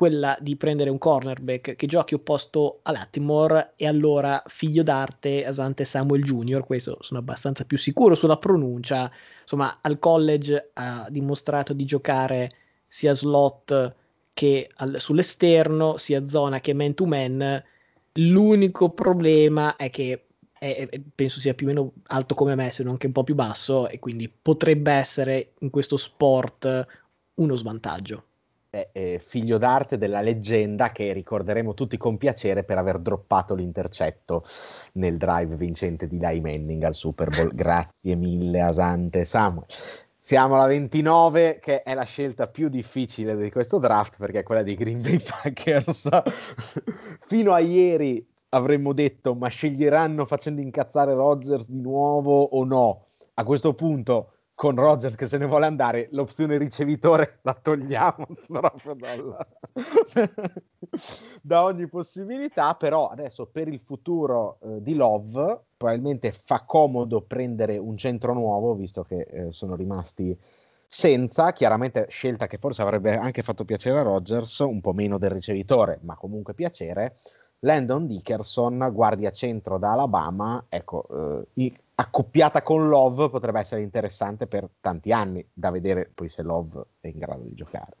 quella 0.00 0.34
di 0.40 0.56
prendere 0.56 0.88
un 0.88 0.96
cornerback 0.96 1.76
che 1.76 1.86
giochi 1.86 2.14
opposto 2.14 2.78
a 2.84 2.90
Latimore 2.90 3.74
e 3.76 3.86
allora 3.86 4.42
figlio 4.46 4.82
d'arte 4.82 5.44
Asante 5.44 5.84
Samuel 5.84 6.22
Jr., 6.22 6.64
questo 6.64 6.96
sono 7.00 7.20
abbastanza 7.20 7.66
più 7.66 7.76
sicuro 7.76 8.14
sulla 8.14 8.38
pronuncia, 8.38 9.12
insomma 9.42 9.80
al 9.82 9.98
college 9.98 10.70
ha 10.72 11.06
dimostrato 11.10 11.74
di 11.74 11.84
giocare 11.84 12.50
sia 12.88 13.12
slot 13.12 13.94
che 14.32 14.70
al, 14.76 14.98
sull'esterno, 14.98 15.98
sia 15.98 16.24
zona 16.24 16.60
che 16.60 16.72
man 16.72 16.94
to 16.94 17.04
man, 17.04 17.62
l'unico 18.14 18.88
problema 18.92 19.76
è 19.76 19.90
che 19.90 20.28
è, 20.58 20.88
penso 21.14 21.40
sia 21.40 21.52
più 21.52 21.66
o 21.66 21.68
meno 21.68 21.92
alto 22.04 22.34
come 22.34 22.54
me, 22.54 22.70
se 22.70 22.82
non 22.82 22.96
che 22.96 23.04
un 23.04 23.12
po' 23.12 23.24
più 23.24 23.34
basso, 23.34 23.86
e 23.86 23.98
quindi 23.98 24.30
potrebbe 24.30 24.92
essere 24.92 25.52
in 25.58 25.68
questo 25.68 25.98
sport 25.98 26.86
uno 27.34 27.54
svantaggio 27.54 28.24
è 28.70 29.18
figlio 29.20 29.58
d'arte 29.58 29.98
della 29.98 30.20
leggenda 30.20 30.92
che 30.92 31.12
ricorderemo 31.12 31.74
tutti 31.74 31.96
con 31.96 32.16
piacere 32.16 32.62
per 32.62 32.78
aver 32.78 33.00
droppato 33.00 33.54
l'intercetto 33.54 34.44
nel 34.92 35.16
drive 35.16 35.56
vincente 35.56 36.06
di 36.06 36.18
Dai 36.18 36.40
Manning 36.40 36.82
al 36.84 36.94
Super 36.94 37.28
Bowl. 37.30 37.50
Grazie 37.54 38.14
mille 38.14 38.60
Asante 38.60 39.24
Samuel. 39.24 39.66
Siamo 40.22 40.54
alla 40.54 40.66
29 40.66 41.58
che 41.60 41.82
è 41.82 41.94
la 41.94 42.04
scelta 42.04 42.46
più 42.46 42.68
difficile 42.68 43.36
di 43.36 43.50
questo 43.50 43.78
draft 43.78 44.18
perché 44.18 44.40
è 44.40 44.42
quella 44.44 44.62
dei 44.62 44.76
Green 44.76 45.02
Bay 45.02 45.18
Packers. 45.18 46.08
Fino 47.26 47.52
a 47.52 47.58
ieri 47.58 48.24
avremmo 48.50 48.92
detto 48.92 49.34
ma 49.34 49.48
sceglieranno 49.48 50.26
facendo 50.26 50.60
incazzare 50.60 51.14
Rodgers 51.14 51.68
di 51.68 51.80
nuovo 51.80 52.40
o 52.40 52.64
no? 52.64 53.06
A 53.34 53.44
questo 53.44 53.74
punto 53.74 54.34
con 54.60 54.76
Rogers 54.76 55.14
che 55.14 55.24
se 55.24 55.38
ne 55.38 55.46
vuole 55.46 55.64
andare, 55.64 56.08
l'opzione 56.10 56.58
ricevitore 56.58 57.38
la 57.44 57.54
togliamo 57.54 58.26
proprio 58.46 58.92
dalla... 58.92 59.46
da 61.40 61.64
ogni 61.64 61.88
possibilità, 61.88 62.74
però 62.74 63.08
adesso 63.08 63.46
per 63.46 63.68
il 63.68 63.80
futuro 63.80 64.58
eh, 64.60 64.82
di 64.82 64.92
Love 64.92 65.62
probabilmente 65.78 66.30
fa 66.32 66.64
comodo 66.66 67.22
prendere 67.22 67.78
un 67.78 67.96
centro 67.96 68.34
nuovo, 68.34 68.74
visto 68.74 69.02
che 69.02 69.20
eh, 69.20 69.50
sono 69.50 69.76
rimasti 69.76 70.38
senza, 70.86 71.54
chiaramente 71.54 72.04
scelta 72.10 72.46
che 72.46 72.58
forse 72.58 72.82
avrebbe 72.82 73.16
anche 73.16 73.42
fatto 73.42 73.64
piacere 73.64 74.00
a 74.00 74.02
Rogers, 74.02 74.58
un 74.58 74.82
po' 74.82 74.92
meno 74.92 75.16
del 75.16 75.30
ricevitore, 75.30 76.00
ma 76.02 76.16
comunque 76.16 76.52
piacere. 76.52 77.16
Landon 77.60 78.06
Dickerson, 78.06 78.90
guardia 78.92 79.30
centro 79.30 79.78
da 79.78 79.92
Alabama, 79.92 80.66
ecco, 80.68 81.06
eh, 81.08 81.46
accoppiata 82.00 82.62
con 82.62 82.88
Love 82.88 83.30
potrebbe 83.30 83.60
essere 83.60 83.82
interessante 83.82 84.46
per 84.46 84.68
tanti 84.80 85.12
anni, 85.12 85.46
da 85.52 85.70
vedere 85.70 86.10
poi 86.12 86.28
se 86.28 86.42
Love 86.42 86.82
è 87.00 87.08
in 87.08 87.18
grado 87.18 87.42
di 87.42 87.54
giocare. 87.54 87.96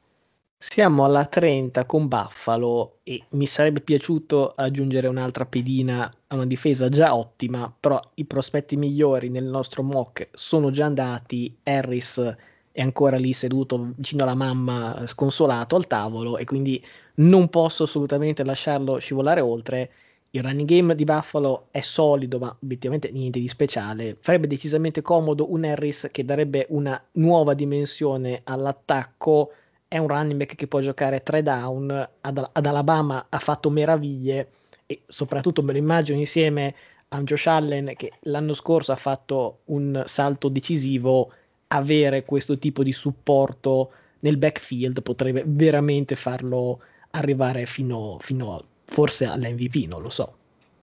Siamo 0.62 1.04
alla 1.04 1.24
30 1.24 1.86
con 1.86 2.06
Buffalo 2.06 2.98
e 3.02 3.24
mi 3.30 3.46
sarebbe 3.46 3.80
piaciuto 3.80 4.52
aggiungere 4.54 5.08
un'altra 5.08 5.46
pedina 5.46 6.12
a 6.26 6.34
una 6.34 6.44
difesa 6.44 6.90
già 6.90 7.16
ottima, 7.16 7.74
però 7.80 7.98
i 8.14 8.26
prospetti 8.26 8.76
migliori 8.76 9.30
nel 9.30 9.44
nostro 9.44 9.82
mock 9.82 10.28
sono 10.32 10.70
già 10.70 10.84
andati, 10.84 11.56
Harris 11.62 12.36
è 12.72 12.82
ancora 12.82 13.16
lì 13.16 13.32
seduto 13.32 13.92
vicino 13.96 14.22
alla 14.22 14.34
mamma 14.34 15.06
sconsolato 15.06 15.76
al 15.76 15.86
tavolo 15.86 16.36
e 16.36 16.44
quindi 16.44 16.84
non 17.16 17.48
posso 17.48 17.84
assolutamente 17.84 18.44
lasciarlo 18.44 18.98
scivolare 18.98 19.40
oltre 19.40 19.90
il 20.32 20.42
running 20.42 20.68
game 20.68 20.94
di 20.94 21.04
Buffalo 21.04 21.66
è 21.72 21.80
solido, 21.80 22.38
ma 22.38 22.56
obiettivamente 22.62 23.10
niente 23.10 23.40
di 23.40 23.48
speciale. 23.48 24.16
Farebbe 24.20 24.46
decisamente 24.46 25.02
comodo 25.02 25.52
un 25.52 25.64
Harris 25.64 26.08
che 26.12 26.24
darebbe 26.24 26.66
una 26.70 27.02
nuova 27.12 27.54
dimensione 27.54 28.42
all'attacco. 28.44 29.52
È 29.88 29.98
un 29.98 30.06
running 30.06 30.38
back 30.38 30.54
che 30.54 30.68
può 30.68 30.78
giocare 30.78 31.24
tre 31.24 31.42
down. 31.42 32.08
Ad, 32.20 32.50
ad 32.52 32.66
Alabama 32.66 33.26
ha 33.28 33.38
fatto 33.40 33.70
meraviglie 33.70 34.50
e 34.86 35.02
soprattutto 35.08 35.62
me 35.62 35.72
lo 35.72 35.78
immagino 35.78 36.18
insieme 36.18 36.74
a 37.08 37.20
Josh 37.22 37.46
Allen 37.48 37.94
che 37.96 38.12
l'anno 38.20 38.54
scorso 38.54 38.92
ha 38.92 38.96
fatto 38.96 39.60
un 39.66 40.00
salto 40.06 40.48
decisivo. 40.48 41.32
Avere 41.72 42.24
questo 42.24 42.56
tipo 42.56 42.84
di 42.84 42.92
supporto 42.92 43.90
nel 44.20 44.36
backfield 44.36 45.02
potrebbe 45.02 45.42
veramente 45.44 46.14
farlo 46.14 46.80
arrivare 47.10 47.66
fino, 47.66 48.18
fino 48.20 48.54
a 48.54 48.64
forse 48.90 49.24
all'MVP, 49.24 49.86
non 49.86 50.02
lo 50.02 50.10
so. 50.10 50.34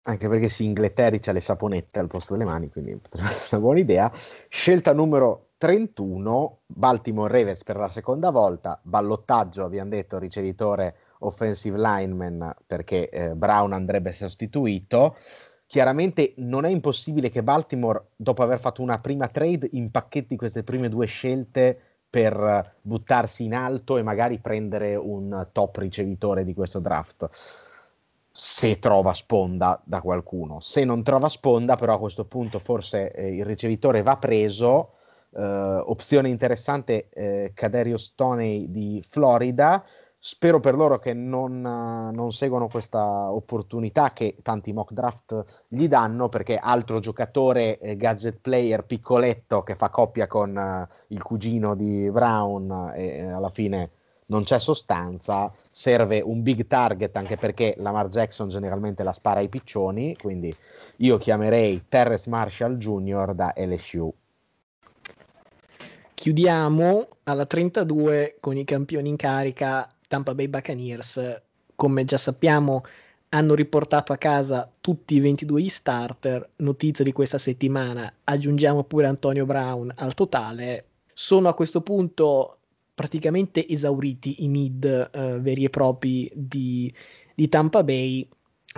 Anche 0.03 0.29
perché 0.29 0.47
Singletary 0.47 1.19
c'ha 1.19 1.33
le 1.33 1.41
saponette 1.41 1.99
al 1.99 2.07
posto 2.07 2.33
delle 2.33 2.45
mani, 2.45 2.69
quindi 2.69 2.95
potrebbe 3.01 3.29
essere 3.29 3.57
una 3.57 3.65
buona 3.65 3.79
idea. 3.79 4.11
Scelta 4.47 4.93
numero 4.93 5.49
31, 5.57 6.59
Baltimore 6.65 7.37
Ravens 7.37 7.63
per 7.63 7.75
la 7.75 7.89
seconda 7.89 8.29
volta, 8.29 8.79
ballottaggio, 8.81 9.65
abbiamo 9.65 9.89
detto, 9.89 10.17
ricevitore 10.19 10.95
offensive 11.19 11.77
lineman 11.77 12.55
perché 12.65 13.09
eh, 13.09 13.35
Brown 13.35 13.73
andrebbe 13.73 14.13
sostituito. 14.13 15.17
Chiaramente 15.65 16.33
non 16.37 16.63
è 16.63 16.69
impossibile 16.69 17.27
che 17.27 17.43
Baltimore, 17.43 18.11
dopo 18.15 18.41
aver 18.41 18.59
fatto 18.59 18.81
una 18.81 18.99
prima 18.99 19.27
trade, 19.27 19.67
impacchetti 19.69 20.37
queste 20.37 20.63
prime 20.63 20.87
due 20.87 21.07
scelte 21.07 21.77
per 22.09 22.75
buttarsi 22.81 23.43
in 23.43 23.53
alto 23.53 23.97
e 23.97 24.01
magari 24.01 24.39
prendere 24.39 24.95
un 24.95 25.49
top 25.51 25.75
ricevitore 25.75 26.45
di 26.45 26.53
questo 26.53 26.79
draft 26.79 27.66
se 28.39 28.77
trova 28.77 29.15
sponda 29.15 29.81
da 29.83 29.99
qualcuno. 29.99 30.59
Se 30.59 30.83
non 30.83 31.01
trova 31.01 31.27
sponda, 31.27 31.75
però 31.75 31.95
a 31.95 31.99
questo 31.99 32.25
punto 32.25 32.59
forse 32.59 33.11
eh, 33.11 33.33
il 33.33 33.43
ricevitore 33.43 34.03
va 34.03 34.17
preso. 34.17 34.91
Eh, 35.35 35.41
opzione 35.41 36.29
interessante, 36.29 37.09
eh, 37.09 37.51
Caderio 37.55 37.97
Stoney 37.97 38.69
di 38.69 39.03
Florida. 39.09 39.83
Spero 40.19 40.59
per 40.59 40.75
loro 40.75 40.99
che 40.99 41.13
non, 41.13 41.61
non, 41.61 42.31
seguono 42.31 42.67
questa 42.67 43.31
opportunità 43.31 44.13
che 44.13 44.37
tanti 44.43 44.71
mock 44.71 44.91
draft 44.91 45.43
gli 45.67 45.87
danno, 45.87 46.29
perché 46.29 46.57
altro 46.57 46.99
giocatore 46.99 47.79
eh, 47.79 47.97
gadget 47.97 48.37
player 48.39 48.83
piccoletto 48.83 49.63
che 49.63 49.73
fa 49.73 49.89
coppia 49.89 50.27
con 50.27 50.55
uh, 50.55 50.93
il 51.07 51.23
cugino 51.23 51.73
di 51.73 52.07
Brown 52.11 52.93
e 52.95 53.31
alla 53.31 53.49
fine 53.49 53.89
non 54.27 54.43
c'è 54.43 54.59
sostanza, 54.59 55.51
serve 55.69 56.21
un 56.21 56.41
big 56.41 56.67
target 56.67 57.15
anche 57.15 57.37
perché 57.37 57.75
Lamar 57.77 58.07
Jackson 58.07 58.49
generalmente 58.49 59.03
la 59.03 59.13
spara 59.13 59.39
ai 59.39 59.49
piccioni, 59.49 60.15
quindi 60.17 60.55
io 60.97 61.17
chiamerei 61.17 61.85
Terrence 61.87 62.29
Marshall 62.29 62.77
Jr. 62.77 63.33
da 63.33 63.53
LSU. 63.55 64.13
Chiudiamo 66.13 67.07
alla 67.23 67.45
32 67.45 68.37
con 68.39 68.57
i 68.57 68.65
campioni 68.65 69.07
in 69.07 69.17
carica 69.17 69.87
Tampa 70.07 70.33
Bay 70.33 70.47
Buccaneers. 70.47 71.41
Come 71.75 72.05
già 72.05 72.17
sappiamo, 72.17 72.83
hanno 73.29 73.53
riportato 73.53 74.13
a 74.13 74.17
casa 74.17 74.69
tutti 74.81 75.15
i 75.15 75.19
22 75.19 75.69
starter. 75.69 76.49
Notizia 76.57 77.03
di 77.03 77.11
questa 77.11 77.37
settimana, 77.37 78.11
aggiungiamo 78.23 78.83
pure 78.83 79.05
Antonio 79.05 79.45
Brown 79.45 79.93
al 79.95 80.15
totale. 80.15 80.85
Sono 81.13 81.49
a 81.49 81.53
questo 81.53 81.81
punto 81.81 82.56
praticamente 82.97 83.67
esauriti 83.67 84.43
i 84.43 84.47
mid 84.47 84.83
eh, 84.83 85.39
veri 85.39 85.65
e 85.65 85.69
propri 85.69 86.31
di, 86.33 86.91
di 87.35 87.47
Tampa 87.47 87.83
Bay 87.83 88.27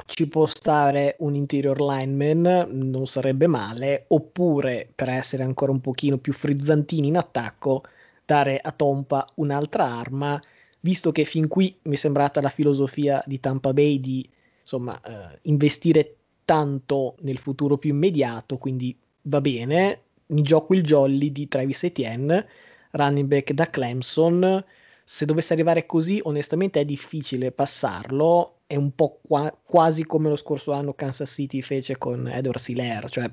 ci 0.07 0.27
può 0.27 0.45
stare 0.45 1.15
un 1.19 1.35
interior 1.35 1.79
lineman, 1.79 2.67
non 2.69 3.07
sarebbe 3.07 3.47
male, 3.47 4.03
oppure 4.09 4.91
per 4.93 5.07
essere 5.07 5.43
ancora 5.43 5.71
un 5.71 5.79
pochino 5.79 6.17
più 6.17 6.33
frizzantini 6.33 7.07
in 7.07 7.15
attacco, 7.15 7.83
dare 8.25 8.59
a 8.59 8.73
Tompa 8.73 9.25
un'altra 9.35 9.85
arma, 9.85 10.37
visto 10.81 11.13
che 11.13 11.23
fin 11.23 11.47
qui 11.47 11.73
mi 11.83 11.95
è 11.95 11.97
sembrata 11.97 12.41
la 12.41 12.49
filosofia 12.49 13.23
di 13.25 13.39
Tampa 13.39 13.71
Bay 13.71 14.01
di 14.01 14.29
insomma 14.61 14.99
eh, 14.99 15.39
investire 15.43 16.17
tanto 16.43 17.15
nel 17.21 17.37
futuro 17.37 17.77
più 17.77 17.91
immediato, 17.91 18.57
quindi 18.57 18.93
va 19.21 19.39
bene, 19.39 20.01
mi 20.27 20.41
gioco 20.41 20.73
il 20.73 20.83
jolly 20.83 21.31
di 21.31 21.47
Travis 21.47 21.85
Etienne 21.85 22.47
running 22.91 23.27
back 23.27 23.51
da 23.53 23.69
Clemson. 23.69 24.63
se 25.09 25.25
dovesse 25.25 25.53
arrivare 25.53 25.87
così, 25.87 26.19
onestamente 26.23 26.79
è 26.81 26.85
difficile 26.85 27.51
passarlo. 27.51 28.57
È 28.67 28.75
un 28.75 28.93
po' 28.93 29.19
qua- 29.23 29.51
quasi 29.63 30.05
come 30.05 30.29
lo 30.29 30.35
scorso 30.35 30.71
anno 30.71 30.93
Kansas 30.93 31.31
City 31.31 31.61
fece 31.61 31.97
con 31.97 32.27
Edward 32.27 32.59
Siler, 32.59 33.09
cioè 33.09 33.27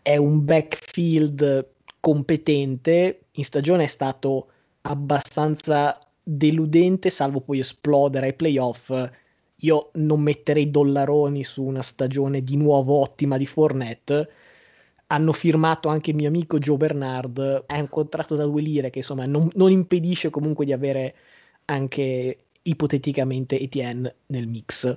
è 0.00 0.16
un 0.16 0.42
backfield 0.44 1.68
competente. 2.00 3.26
In 3.32 3.44
stagione 3.44 3.84
è 3.84 3.86
stato 3.88 4.48
abbastanza 4.82 5.98
deludente, 6.22 7.10
salvo 7.10 7.40
poi 7.40 7.58
esplodere 7.60 8.26
ai 8.26 8.34
playoff. 8.34 8.90
Io 9.56 9.90
non 9.94 10.20
metterei 10.22 10.70
dollaroni 10.70 11.44
su 11.44 11.62
una 11.62 11.82
stagione 11.82 12.42
di 12.42 12.56
nuovo 12.56 13.00
ottima 13.00 13.36
di 13.36 13.46
Fournette 13.46 14.30
hanno 15.12 15.32
firmato 15.32 15.88
anche 15.88 16.10
il 16.10 16.16
mio 16.16 16.28
amico 16.28 16.58
Joe 16.58 16.78
Bernard, 16.78 17.64
è 17.66 17.78
un 17.78 17.88
contratto 17.88 18.34
da 18.34 18.44
due 18.44 18.62
lire 18.62 18.88
che 18.88 19.00
insomma 19.00 19.26
non, 19.26 19.48
non 19.54 19.70
impedisce 19.70 20.30
comunque 20.30 20.64
di 20.64 20.72
avere 20.72 21.14
anche 21.66 22.38
ipoteticamente 22.62 23.60
Etienne 23.60 24.14
nel 24.26 24.46
mix. 24.46 24.96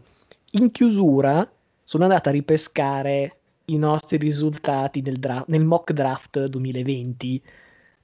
In 0.52 0.72
chiusura 0.72 1.50
sono 1.84 2.04
andato 2.06 2.30
a 2.30 2.32
ripescare 2.32 3.36
i 3.66 3.78
nostri 3.78 4.18
risultati 4.18 5.02
nel, 5.02 5.20
draft, 5.20 5.48
nel 5.50 5.66
mock 5.66 5.92
draft 5.92 6.46
2020 6.46 7.42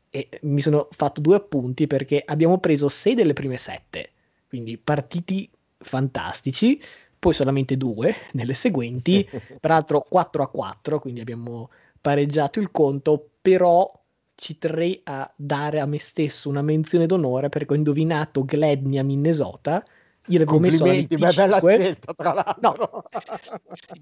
e 0.10 0.30
mi 0.42 0.60
sono 0.60 0.90
fatto 0.92 1.22
due 1.22 1.38
appunti 1.38 1.88
perché 1.88 2.22
abbiamo 2.26 2.58
preso 2.58 2.90
sei 2.90 3.14
delle 3.14 3.32
prime 3.32 3.56
sette, 3.56 4.10
quindi 4.50 4.78
partiti 4.78 5.50
fantastici, 5.78 6.82
poi 7.18 7.34
solamente 7.34 7.78
due 7.78 8.14
nelle 8.34 8.54
seguenti, 8.54 9.26
peraltro 9.62 10.06
4 10.10 10.44
a 10.44 10.50
4, 10.50 11.00
quindi 11.00 11.22
abbiamo 11.22 11.70
pareggiato 12.02 12.60
il 12.60 12.72
conto, 12.72 13.30
però 13.42 13.92
ci 14.36 14.58
terrei 14.58 15.00
a 15.04 15.32
dare 15.36 15.80
a 15.80 15.86
me 15.86 16.00
stesso 16.00 16.50
una 16.50 16.64
menzione 16.64 17.06
d'onore 17.06 17.50
perché 17.50 17.74
ho 17.74 17.76
indovinato 17.76 18.44
Glednia 18.44 19.04
Minnesota. 19.04 19.86
Io 20.28 20.40
l'avevo 20.40 20.60
messo 20.60 20.84
alla 20.84 20.94
25. 20.94 21.28
Beh, 21.28 21.34
bella 21.34 21.60
scelta, 21.60 22.14
tra 22.14 22.34
l'altro. 22.34 22.60
No, 22.62 23.04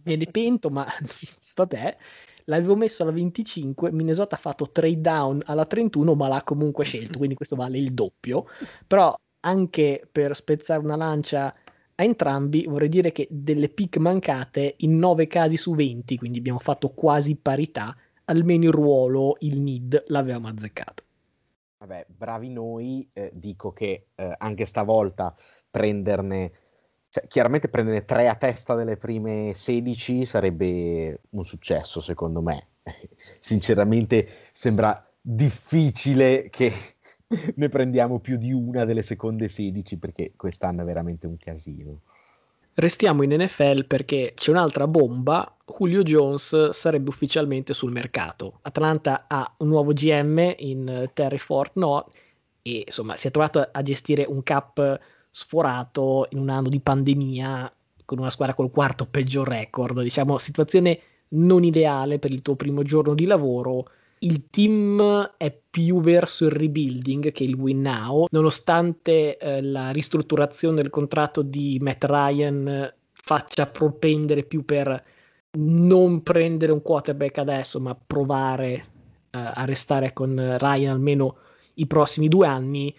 me 0.04 0.16
ne 0.16 0.26
pento, 0.26 0.70
ma 0.70 0.86
vabbè. 1.56 1.98
L'avevo 2.46 2.76
messo 2.76 3.04
alla 3.04 3.12
25, 3.12 3.92
Minnesota 3.92 4.36
ha 4.36 4.40
fatto 4.40 4.72
trade 4.72 5.02
down 5.02 5.42
alla 5.46 5.66
31, 5.66 6.16
ma 6.16 6.28
l'ha 6.28 6.42
comunque 6.44 6.84
scelto, 6.84 7.18
quindi 7.18 7.36
questo 7.36 7.56
vale 7.56 7.78
il 7.78 7.94
doppio. 7.94 8.48
Però 8.88 9.16
anche 9.42 10.08
per 10.12 10.36
spezzare 10.36 10.82
una 10.82 10.96
lancia 10.96 11.54
a 12.00 12.04
entrambi 12.04 12.66
vorrei 12.66 12.88
dire 12.88 13.12
che 13.12 13.28
delle 13.30 13.68
pick 13.68 13.98
mancate 13.98 14.76
in 14.78 14.98
9 14.98 15.28
casi 15.28 15.58
su 15.58 15.76
20, 15.76 16.18
quindi 16.18 16.40
abbiamo 16.40 16.60
fatto 16.60 16.90
quasi 16.90 17.36
parità, 17.36 17.96
almeno 18.26 18.64
il 18.64 18.72
ruolo, 18.72 19.36
il 19.40 19.60
need 19.60 20.06
l'avevamo 20.08 20.48
azzeccato. 20.48 21.04
Vabbè, 21.80 22.06
bravi 22.08 22.50
noi, 22.50 23.08
eh, 23.12 23.32
dico 23.34 23.74
che 23.74 24.08
eh, 24.16 24.36
anche 24.38 24.66
stavolta 24.66 25.36
prenderne, 25.70 26.52
cioè, 27.10 27.28
chiaramente 27.28 27.68
prenderne 27.68 28.06
3 28.06 28.30
a 28.30 28.36
testa 28.36 28.76
delle 28.76 28.96
prime 28.96 29.52
16 29.54 30.26
sarebbe 30.26 31.22
un 31.32 31.44
successo 31.44 32.00
secondo 32.00 32.42
me. 32.42 32.68
Sinceramente 33.40 34.28
sembra 34.54 35.06
difficile 35.20 36.50
che 36.50 36.72
ne 37.56 37.70
prendiamo 37.70 38.20
più 38.20 38.38
di 38.38 38.52
una 38.52 38.86
delle 38.86 39.02
seconde 39.02 39.48
16 39.48 39.98
perché 39.98 40.34
quest'anno 40.36 40.82
è 40.82 40.86
veramente 40.86 41.28
un 41.28 41.38
casino. 41.38 42.02
Restiamo 42.74 43.24
in 43.24 43.34
NFL 43.34 43.86
perché 43.86 44.34
c'è 44.36 44.52
un'altra 44.52 44.88
bomba. 44.88 45.56
Julio 45.66 46.02
Jones 46.02 46.70
sarebbe 46.70 47.10
ufficialmente 47.10 47.74
sul 47.74 47.92
mercato. 47.92 48.60
Atlanta 48.62 49.26
ha 49.28 49.54
un 49.58 49.68
nuovo 49.68 49.92
GM 49.92 50.56
in 50.60 51.10
Terry 51.14 51.38
Fort 51.38 51.74
No 51.76 52.08
e 52.62 52.84
insomma 52.86 53.16
si 53.16 53.28
è 53.28 53.32
trovato 53.32 53.68
a 53.70 53.82
gestire 53.82 54.26
un 54.28 54.42
cap 54.44 55.00
sforato 55.30 56.28
in 56.30 56.40
un 56.40 56.50
anno 56.50 56.70
di 56.70 56.80
pandemia 56.80 57.72
con 58.06 58.18
una 58.18 58.30
squadra 58.30 58.56
col 58.56 58.72
quarto 58.72 59.06
peggior 59.06 59.48
record. 59.48 60.02
Diciamo 60.02 60.38
situazione 60.38 61.00
non 61.30 61.64
ideale 61.64 62.18
per 62.18 62.32
il 62.32 62.42
tuo 62.42 62.56
primo 62.56 62.82
giorno 62.84 63.14
di 63.14 63.26
lavoro 63.26 63.90
il 64.20 64.50
team 64.50 65.34
è 65.38 65.58
più 65.70 66.02
verso 66.02 66.46
il 66.46 66.52
rebuilding 66.52 67.32
che 67.32 67.44
il 67.44 67.54
win 67.54 67.82
now, 67.82 68.26
nonostante 68.32 69.38
eh, 69.38 69.62
la 69.62 69.92
ristrutturazione 69.92 70.82
del 70.82 70.90
contratto 70.90 71.42
di 71.42 71.78
Matt 71.82 72.04
Ryan 72.04 72.94
faccia 73.12 73.68
propendere 73.68 74.44
più 74.44 74.66
per 74.66 75.04
non 75.52 76.22
prendere 76.22 76.72
un 76.72 76.82
quarterback 76.82 77.38
adesso, 77.38 77.80
ma 77.80 77.96
provare 77.96 78.72
eh, 78.72 78.84
a 79.32 79.66
restare 79.66 80.14
con 80.14 80.36
Ryan 80.60 80.92
almeno 80.92 81.38
i 81.76 81.88
prossimi 81.88 82.28
due 82.28 82.48
anni. 82.48 82.96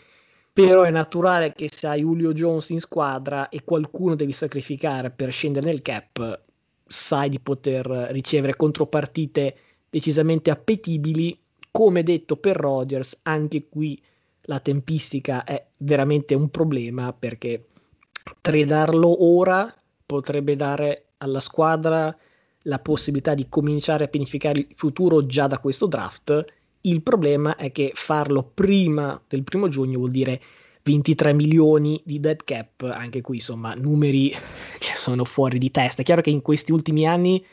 Però 0.53 0.83
è 0.83 0.91
naturale 0.91 1.53
che 1.53 1.69
se 1.71 1.87
hai 1.87 2.01
Julio 2.01 2.33
Jones 2.33 2.71
in 2.71 2.81
squadra 2.81 3.49
e 3.49 3.63
qualcuno 3.63 4.15
devi 4.15 4.33
sacrificare 4.33 5.11
per 5.11 5.31
scendere 5.31 5.67
nel 5.67 5.81
cap, 5.81 6.43
sai 6.87 7.29
di 7.29 7.39
poter 7.39 7.87
ricevere 8.11 8.57
contropartite 8.57 9.57
decisamente 9.91 10.51
appetibili. 10.51 11.39
Come 11.71 12.03
detto 12.03 12.37
per 12.37 12.57
Rodgers, 12.57 13.21
anche 13.23 13.69
qui 13.69 14.01
la 14.43 14.61
tempistica 14.61 15.45
è 15.45 15.65
veramente 15.79 16.35
un 16.35 16.49
problema 16.51 17.13
perché 17.13 17.67
tradarlo 18.41 19.25
ora 19.25 19.73
potrebbe 20.05 20.57
dare 20.57 21.11
alla 21.19 21.41
squadra 21.41 22.17
la 22.65 22.79
possibilità 22.79 23.35
di 23.35 23.47
cominciare 23.49 24.05
a 24.05 24.09
pianificare 24.09 24.61
il 24.61 24.67
futuro 24.75 25.27
già 25.27 25.47
da 25.47 25.59
questo 25.59 25.87
draft. 25.87 26.45
Il 26.83 27.03
problema 27.03 27.57
è 27.57 27.73
che 27.73 27.93
farlo 27.95 28.43
prima 28.43 29.21
del 29.29 29.45
primo 29.45 29.69
giugno 29.69 29.99
vuol 29.99 30.11
dire 30.11 30.41
23 30.83 31.33
milioni 31.35 32.01
di 32.05 32.21
dead 32.21 32.43
cap, 32.45 32.83
anche 32.83 33.21
qui 33.21 33.37
insomma 33.37 33.75
numeri 33.75 34.31
che 34.79 34.97
sono 34.97 35.25
fuori 35.25 35.59
di 35.59 35.71
testa. 35.71 36.03
È 36.03 36.05
chiaro 36.05 36.23
che 36.23 36.31
in 36.31 36.43
questi 36.43 36.73
ultimi 36.73 37.07
anni 37.07 37.45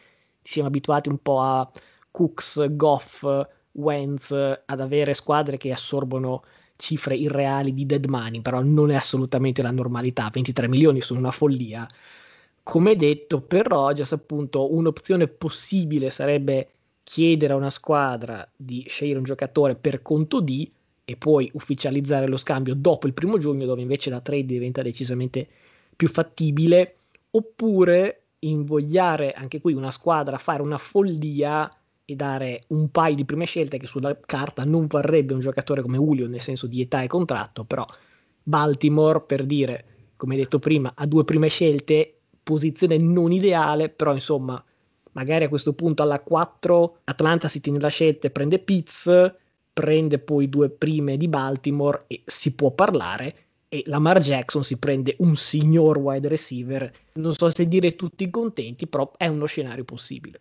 siamo 0.41 0.67
abituati 0.67 1.09
un 1.09 1.17
po' 1.21 1.41
a 1.41 1.69
Cooks, 2.11 2.75
Goff, 2.75 3.25
Wentz 3.73 4.31
ad 4.31 4.79
avere 4.79 5.13
squadre 5.13 5.57
che 5.57 5.71
assorbono 5.71 6.43
cifre 6.75 7.15
irreali 7.15 7.73
di 7.73 7.85
dead 7.85 8.05
money, 8.05 8.41
però 8.41 8.61
non 8.61 8.91
è 8.91 8.95
assolutamente 8.95 9.61
la 9.61 9.71
normalità, 9.71 10.29
23 10.31 10.67
milioni 10.67 11.01
sono 11.01 11.19
una 11.19 11.31
follia. 11.31 11.87
Come 12.63 12.95
detto, 12.95 13.41
per 13.41 13.67
Rogers 13.67 14.11
appunto 14.11 14.73
un'opzione 14.73 15.27
possibile 15.27 16.09
sarebbe 16.09 16.69
chiedere 17.03 17.53
a 17.53 17.55
una 17.55 17.69
squadra 17.69 18.47
di 18.55 18.85
scegliere 18.87 19.19
un 19.19 19.23
giocatore 19.23 19.75
per 19.75 20.01
conto 20.01 20.41
di 20.41 20.69
e 21.05 21.15
poi 21.15 21.49
ufficializzare 21.53 22.27
lo 22.27 22.35
scambio 22.35 22.75
dopo 22.75 23.07
il 23.07 23.13
primo 23.13 23.37
giugno, 23.37 23.65
dove 23.65 23.81
invece 23.81 24.09
la 24.09 24.19
trade 24.19 24.45
diventa 24.45 24.81
decisamente 24.81 25.47
più 25.95 26.09
fattibile, 26.09 26.97
oppure 27.31 28.23
invogliare 28.39 29.31
anche 29.31 29.61
qui 29.61 29.73
una 29.73 29.89
squadra 29.89 30.35
a 30.35 30.39
fare 30.39 30.61
una 30.61 30.77
follia 30.77 31.69
e 32.09 32.15
dare 32.15 32.63
un 32.67 32.89
paio 32.89 33.15
di 33.15 33.25
prime 33.25 33.43
scelte 33.43 33.77
che 33.77 33.85
sulla 33.85 34.17
carta 34.17 34.63
non 34.63 34.87
varrebbe 34.87 35.33
un 35.33 35.41
giocatore 35.41 35.81
come 35.81 35.97
Julio 35.97 36.25
nel 36.29 36.39
senso 36.39 36.65
di 36.65 36.79
età 36.79 37.01
e 37.01 37.07
contratto, 37.07 37.65
però 37.65 37.85
Baltimore 38.41 39.19
per 39.19 39.45
dire, 39.45 39.85
come 40.15 40.37
detto 40.37 40.57
prima, 40.57 40.93
ha 40.95 41.05
due 41.05 41.25
prime 41.25 41.49
scelte, 41.49 42.19
posizione 42.41 42.97
non 42.97 43.33
ideale, 43.33 43.89
però 43.89 44.13
insomma, 44.13 44.63
magari 45.11 45.43
a 45.43 45.49
questo 45.49 45.73
punto 45.73 46.01
alla 46.01 46.21
4 46.21 46.99
Atlanta 47.03 47.49
si 47.49 47.59
tiene 47.59 47.81
la 47.81 47.89
scelta 47.89 48.27
e 48.27 48.31
prende 48.31 48.59
Pitts, 48.59 49.33
prende 49.73 50.17
poi 50.19 50.47
due 50.47 50.69
prime 50.69 51.17
di 51.17 51.27
Baltimore 51.27 52.05
e 52.07 52.21
si 52.25 52.55
può 52.55 52.71
parlare 52.71 53.35
e 53.67 53.83
Lamar 53.87 54.21
Jackson 54.21 54.63
si 54.63 54.79
prende 54.79 55.17
un 55.19 55.35
signor 55.35 55.97
wide 55.97 56.29
receiver. 56.29 56.89
Non 57.15 57.33
so 57.33 57.53
se 57.53 57.67
dire 57.67 57.97
tutti 57.97 58.29
contenti, 58.29 58.87
però 58.87 59.11
è 59.17 59.27
uno 59.27 59.45
scenario 59.45 59.83
possibile. 59.83 60.39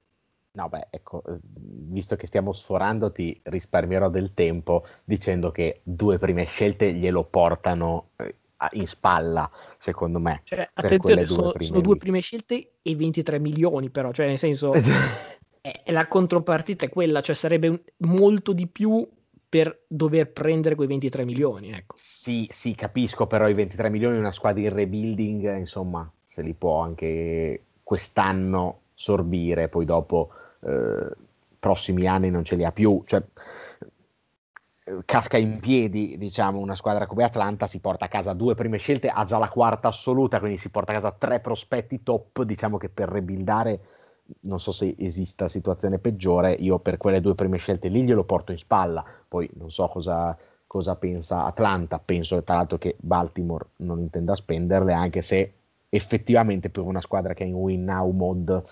No, 0.57 0.71
beh, 0.71 0.87
ecco, 0.89 1.23
eh, 1.27 1.39
visto 1.43 2.17
che 2.17 2.27
stiamo 2.27 2.55
sforando, 2.55 3.13
ti 3.13 3.39
risparmierò 3.43 4.09
del 4.09 4.33
tempo 4.33 4.87
dicendo 5.05 5.51
che 5.51 5.81
due 5.83 6.19
prime 6.19 6.45
scelte 6.45 6.95
glielo 6.95 7.25
portano 7.25 8.09
eh, 8.17 8.35
in 8.73 8.87
spalla, 8.87 9.51
secondo 9.77 10.19
me. 10.19 10.41
Cioè, 10.45 10.71
attenzione, 10.73 11.25
due 11.25 11.35
sono, 11.35 11.53
sono, 11.59 11.81
due 11.83 11.99
prime 11.99 12.21
scelte 12.21 12.71
e 12.81 12.97
23 12.97 13.39
milioni, 13.39 13.91
però, 13.91 14.13
cioè, 14.13 14.29
nel 14.29 14.39
senso, 14.39 14.73
è, 15.61 15.83
è 15.85 15.93
la 15.93 16.09
contropartita 16.09 16.87
è 16.87 16.89
quella, 16.89 17.21
cioè 17.21 17.35
sarebbe 17.35 17.69
un, 17.69 17.81
molto 17.99 18.55
di 18.55 18.67
più 18.67 19.07
per 19.47 19.85
dover 19.87 20.33
prendere 20.33 20.75
quei 20.75 20.89
23 20.89 21.27
milioni. 21.27 21.71
Ecco. 21.71 21.95
Sì, 21.99 22.47
sì, 22.51 22.75
capisco, 22.75 23.27
però 23.27 23.47
i 23.47 23.55
23 23.55 23.91
milioni 23.91 24.17
una 24.17 24.33
squadra 24.33 24.63
in 24.63 24.73
rebuilding, 24.73 25.59
insomma, 25.59 26.11
se 26.25 26.41
li 26.41 26.55
può 26.55 26.81
anche 26.81 27.61
quest'anno 27.83 28.81
sorbire, 28.95 29.69
poi 29.69 29.85
dopo 29.85 30.31
eh, 30.61 31.11
prossimi 31.59 32.07
anni 32.07 32.31
non 32.31 32.45
ce 32.45 32.57
li 32.57 32.65
ha 32.65 32.73
più. 32.73 33.03
Cioè, 33.05 33.23
casca 35.05 35.37
in 35.37 35.59
piedi, 35.61 36.17
diciamo, 36.17 36.59
una 36.59 36.77
squadra 36.77 37.07
come 37.07 37.25
Atlanta 37.25 37.67
si 37.67 37.81
porta 37.81 38.05
a 38.05 38.09
casa 38.09 38.33
due 38.33 38.55
prime 38.55 38.79
scelte, 38.79 39.09
ha 39.09 39.25
già 39.25 39.39
la 39.39 39.49
quarta 39.49 39.89
assoluta, 39.89 40.39
quindi 40.39 40.59
si 40.59 40.71
porta 40.71 40.93
a 40.93 40.95
casa 40.95 41.13
tre 41.13 41.41
prospetti 41.41 42.03
top, 42.03 42.43
diciamo 42.43 42.79
che 42.79 42.89
per 42.89 43.09
rebuildare 43.09 43.81
non 44.41 44.59
so 44.59 44.73
se 44.73 44.95
esista 44.99 45.47
situazione 45.47 45.99
peggiore, 45.99 46.53
io 46.53 46.81
per 46.81 46.97
quelle 46.97 47.21
due 47.21 47.37
prime 47.37 47.59
scelte 47.59 47.87
lì 47.87 48.03
glielo 48.03 48.25
porto 48.25 48.51
in 48.51 48.59
spalla, 48.59 49.05
poi 49.29 49.49
non 49.55 49.71
so 49.71 49.87
cosa 49.87 50.37
cosa 50.67 50.97
pensa 50.97 51.45
Atlanta. 51.45 51.99
Penso 51.99 52.43
tra 52.43 52.57
l'altro 52.57 52.79
che 52.79 52.97
Baltimore 52.99 53.67
non 53.77 54.01
intenda 54.01 54.35
spenderle, 54.35 54.93
anche 54.93 55.23
se 55.23 55.53
effettivamente 55.89 56.71
per 56.71 56.83
una 56.83 57.01
squadra 57.01 57.33
che 57.33 57.45
è 57.45 57.47
in 57.47 57.55
win 57.55 57.85
now 57.85 58.11
mode 58.11 58.63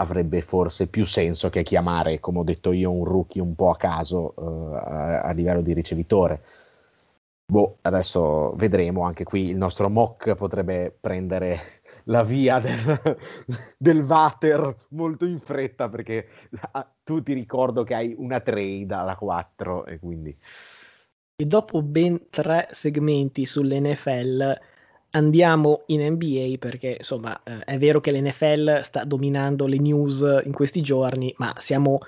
avrebbe 0.00 0.40
forse 0.40 0.86
più 0.88 1.04
senso 1.04 1.50
che 1.50 1.62
chiamare, 1.62 2.20
come 2.20 2.38
ho 2.38 2.44
detto 2.44 2.72
io, 2.72 2.90
un 2.90 3.04
rookie 3.04 3.40
un 3.40 3.54
po' 3.54 3.70
a 3.70 3.76
caso 3.76 4.32
uh, 4.34 4.74
a, 4.74 5.20
a, 5.20 5.30
livello 5.32 5.60
di 5.60 5.72
ricevitore. 5.74 6.42
Boh, 7.44 7.78
adesso 7.82 8.54
vedremo 8.56 9.02
anche 9.02 9.24
qui 9.24 9.48
il 9.50 9.56
nostro 9.56 9.90
mock 9.90 10.34
potrebbe 10.34 10.96
prendere 10.98 11.82
la 12.04 12.22
via 12.22 12.60
del, 12.60 13.18
del 13.76 14.02
Vater 14.04 14.74
molto 14.90 15.26
in 15.26 15.38
fretta 15.38 15.88
perché 15.88 16.26
ah, 16.72 16.90
tu 17.04 17.22
ti 17.22 17.34
ricordo 17.34 17.84
che 17.84 17.94
hai 17.94 18.14
una 18.16 18.40
trade 18.40 18.94
alla 18.94 19.16
4 19.16 19.86
e 19.86 19.98
quindi... 19.98 20.36
E 21.36 21.46
dopo 21.46 21.82
ben 21.82 22.28
tre 22.28 22.68
segmenti 22.70 23.46
sull'NFL 23.46 24.58
andiamo 25.10 25.82
in 25.86 26.12
NBA 26.12 26.56
perché 26.58 26.96
insomma 26.98 27.40
eh, 27.42 27.58
è 27.64 27.78
vero 27.78 28.00
che 28.00 28.12
l'NFL 28.12 28.80
sta 28.80 29.04
dominando 29.04 29.66
le 29.66 29.78
news 29.78 30.42
in 30.44 30.52
questi 30.52 30.80
giorni, 30.82 31.32
ma 31.38 31.54
siamo 31.58 32.00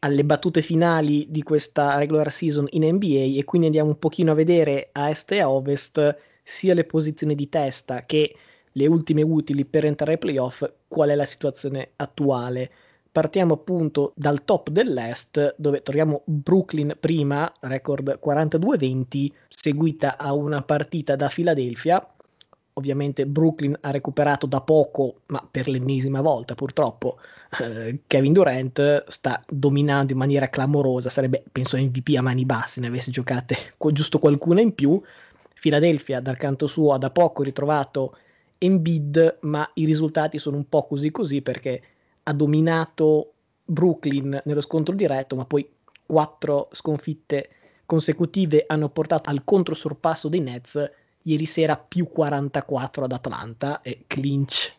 alle 0.00 0.24
battute 0.24 0.62
finali 0.62 1.26
di 1.28 1.42
questa 1.42 1.98
regular 1.98 2.30
season 2.30 2.66
in 2.70 2.84
NBA 2.84 3.38
e 3.38 3.44
quindi 3.44 3.66
andiamo 3.66 3.90
un 3.90 3.98
pochino 3.98 4.32
a 4.32 4.34
vedere 4.34 4.88
a 4.92 5.10
est 5.10 5.30
e 5.32 5.40
a 5.40 5.50
ovest 5.50 6.16
sia 6.42 6.74
le 6.74 6.84
posizioni 6.84 7.34
di 7.34 7.48
testa 7.48 8.04
che 8.06 8.34
le 8.72 8.86
ultime 8.86 9.22
utili 9.22 9.64
per 9.64 9.84
entrare 9.84 10.12
ai 10.12 10.18
playoff, 10.18 10.68
qual 10.88 11.10
è 11.10 11.14
la 11.14 11.24
situazione 11.24 11.90
attuale. 11.96 12.70
Partiamo 13.12 13.54
appunto 13.54 14.12
dal 14.14 14.44
top 14.44 14.70
dell'Est, 14.70 15.56
dove 15.58 15.82
troviamo 15.82 16.22
Brooklyn 16.24 16.96
prima, 16.98 17.52
record 17.60 18.20
42-20, 18.24 19.26
seguita 19.48 20.16
a 20.16 20.32
una 20.32 20.62
partita 20.62 21.16
da 21.16 21.28
Philadelphia. 21.28 22.04
Ovviamente 22.74 23.26
Brooklyn 23.26 23.76
ha 23.80 23.90
recuperato 23.90 24.46
da 24.46 24.60
poco, 24.60 25.22
ma 25.26 25.46
per 25.48 25.68
l'ennesima 25.68 26.20
volta 26.20 26.54
purtroppo, 26.54 27.18
eh, 27.60 28.00
Kevin 28.06 28.32
Durant 28.32 29.04
sta 29.08 29.42
dominando 29.48 30.12
in 30.12 30.18
maniera 30.18 30.48
clamorosa, 30.48 31.10
sarebbe 31.10 31.42
penso 31.50 31.76
MVP 31.76 32.14
a 32.16 32.22
mani 32.22 32.44
basse, 32.44 32.80
ne 32.80 32.86
avesse 32.86 33.10
giocate 33.10 33.56
giusto 33.92 34.18
qualcuna 34.18 34.60
in 34.60 34.74
più. 34.74 35.00
Philadelphia 35.60 36.20
dal 36.20 36.38
canto 36.38 36.66
suo 36.66 36.94
ha 36.94 36.98
da 36.98 37.10
poco 37.10 37.42
ritrovato 37.42 38.16
Embiid, 38.56 39.38
ma 39.40 39.68
i 39.74 39.84
risultati 39.84 40.38
sono 40.38 40.56
un 40.56 40.68
po' 40.68 40.86
così 40.86 41.10
così 41.10 41.42
perché 41.42 41.82
ha 42.22 42.32
dominato 42.32 43.32
Brooklyn 43.64 44.40
nello 44.44 44.60
scontro 44.60 44.94
diretto, 44.94 45.36
ma 45.36 45.44
poi 45.44 45.68
quattro 46.06 46.68
sconfitte 46.72 47.50
consecutive 47.86 48.64
hanno 48.66 48.88
portato 48.88 49.30
al 49.30 49.42
controsorpasso 49.44 50.28
dei 50.28 50.40
Nets 50.40 50.90
ieri 51.22 51.44
sera 51.46 51.76
più 51.76 52.08
44 52.08 53.04
ad 53.04 53.12
Atlanta 53.12 53.82
e 53.82 54.04
clinch 54.06 54.72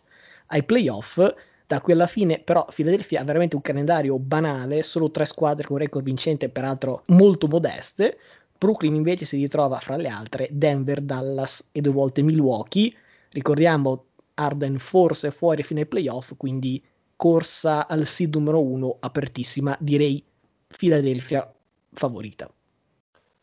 ai 0.47 0.63
playoff. 0.63 1.19
Da 1.67 1.79
qui 1.79 1.93
alla 1.93 2.07
fine, 2.07 2.39
però, 2.39 2.65
Philadelphia 2.73 3.21
ha 3.21 3.23
veramente 3.23 3.55
un 3.55 3.61
calendario 3.61 4.19
banale, 4.19 4.83
solo 4.83 5.09
tre 5.09 5.25
squadre 5.25 5.67
con 5.67 5.77
record 5.77 6.03
vincente, 6.03 6.49
peraltro 6.49 7.03
molto 7.07 7.47
modeste. 7.47 8.17
Brooklyn 8.57 8.93
invece 8.93 9.25
si 9.25 9.37
ritrova 9.37 9.79
fra 9.79 9.95
le 9.95 10.09
altre 10.09 10.49
Denver, 10.51 11.01
Dallas 11.01 11.69
e 11.71 11.81
due 11.81 11.93
volte 11.93 12.21
Milwaukee. 12.21 12.93
Ricordiamo 13.29 14.05
Arden 14.33 14.79
forse 14.79 15.31
fuori 15.31 15.63
fino 15.63 15.79
ai 15.79 15.85
playoff, 15.85 16.33
quindi 16.35 16.83
corsa 17.15 17.87
al 17.87 18.05
seed 18.05 18.35
numero 18.35 18.61
uno 18.61 18.97
apertissima, 18.99 19.77
direi 19.79 20.23
Philadelphia 20.67 21.51
favorita. 21.93 22.51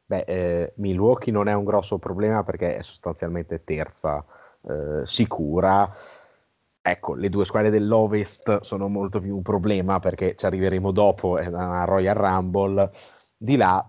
Beh, 0.09 0.25
eh, 0.27 0.73
Milwaukee 0.77 1.31
non 1.31 1.49
è 1.49 1.53
un 1.53 1.65
grosso 1.65 1.99
problema 1.99 2.43
perché 2.43 2.79
è 2.79 2.83
sostanzialmente 2.83 3.63
terza 3.63 4.25
eh, 4.63 5.05
sicura. 5.05 5.87
Ecco, 6.81 7.15
le 7.15 7.29
due 7.29 7.45
squadre 7.45 7.69
dell'Ovest 7.69 8.61
sono 8.63 8.89
molto 8.89 9.21
più 9.21 9.37
un 9.37 9.43
problema 9.43 9.99
perché 9.99 10.35
ci 10.35 10.47
arriveremo 10.47 10.93
dopo, 10.93 11.37
è 11.37 11.51
Royal 11.51 12.15
Rumble. 12.15 12.91
Di 13.37 13.57
là 13.57 13.87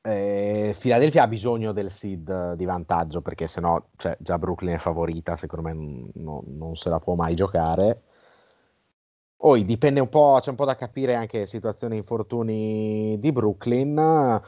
eh, 0.00 0.74
Philadelphia 0.78 1.24
ha 1.24 1.28
bisogno 1.28 1.72
del 1.72 1.90
seed 1.90 2.54
di 2.54 2.64
vantaggio 2.64 3.20
perché 3.20 3.46
sennò 3.46 3.84
cioè, 3.98 4.16
già 4.18 4.38
Brooklyn 4.38 4.76
è 4.76 4.78
favorita, 4.78 5.36
secondo 5.36 5.68
me 5.68 6.10
non, 6.14 6.42
non 6.46 6.74
se 6.74 6.88
la 6.88 6.98
può 7.00 7.14
mai 7.16 7.34
giocare. 7.36 8.04
Poi 9.36 9.64
dipende 9.64 10.00
un 10.00 10.08
po', 10.08 10.38
c'è 10.40 10.48
un 10.50 10.56
po' 10.56 10.64
da 10.64 10.74
capire 10.76 11.16
anche 11.16 11.46
situazione 11.46 11.96
infortuni 11.96 13.18
di 13.18 13.30
Brooklyn. 13.30 14.40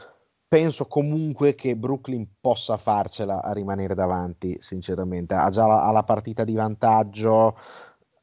Penso 0.55 0.85
comunque 0.85 1.53
che 1.53 1.75
Brooklyn 1.75 2.25
possa 2.39 2.77
farcela 2.77 3.43
a 3.43 3.51
rimanere 3.51 3.93
davanti, 3.93 4.55
sinceramente. 4.59 5.33
Ha 5.33 5.49
già 5.49 5.65
la, 5.67 5.83
ha 5.83 5.91
la 5.91 6.03
partita 6.03 6.45
di 6.45 6.53
vantaggio, 6.53 7.57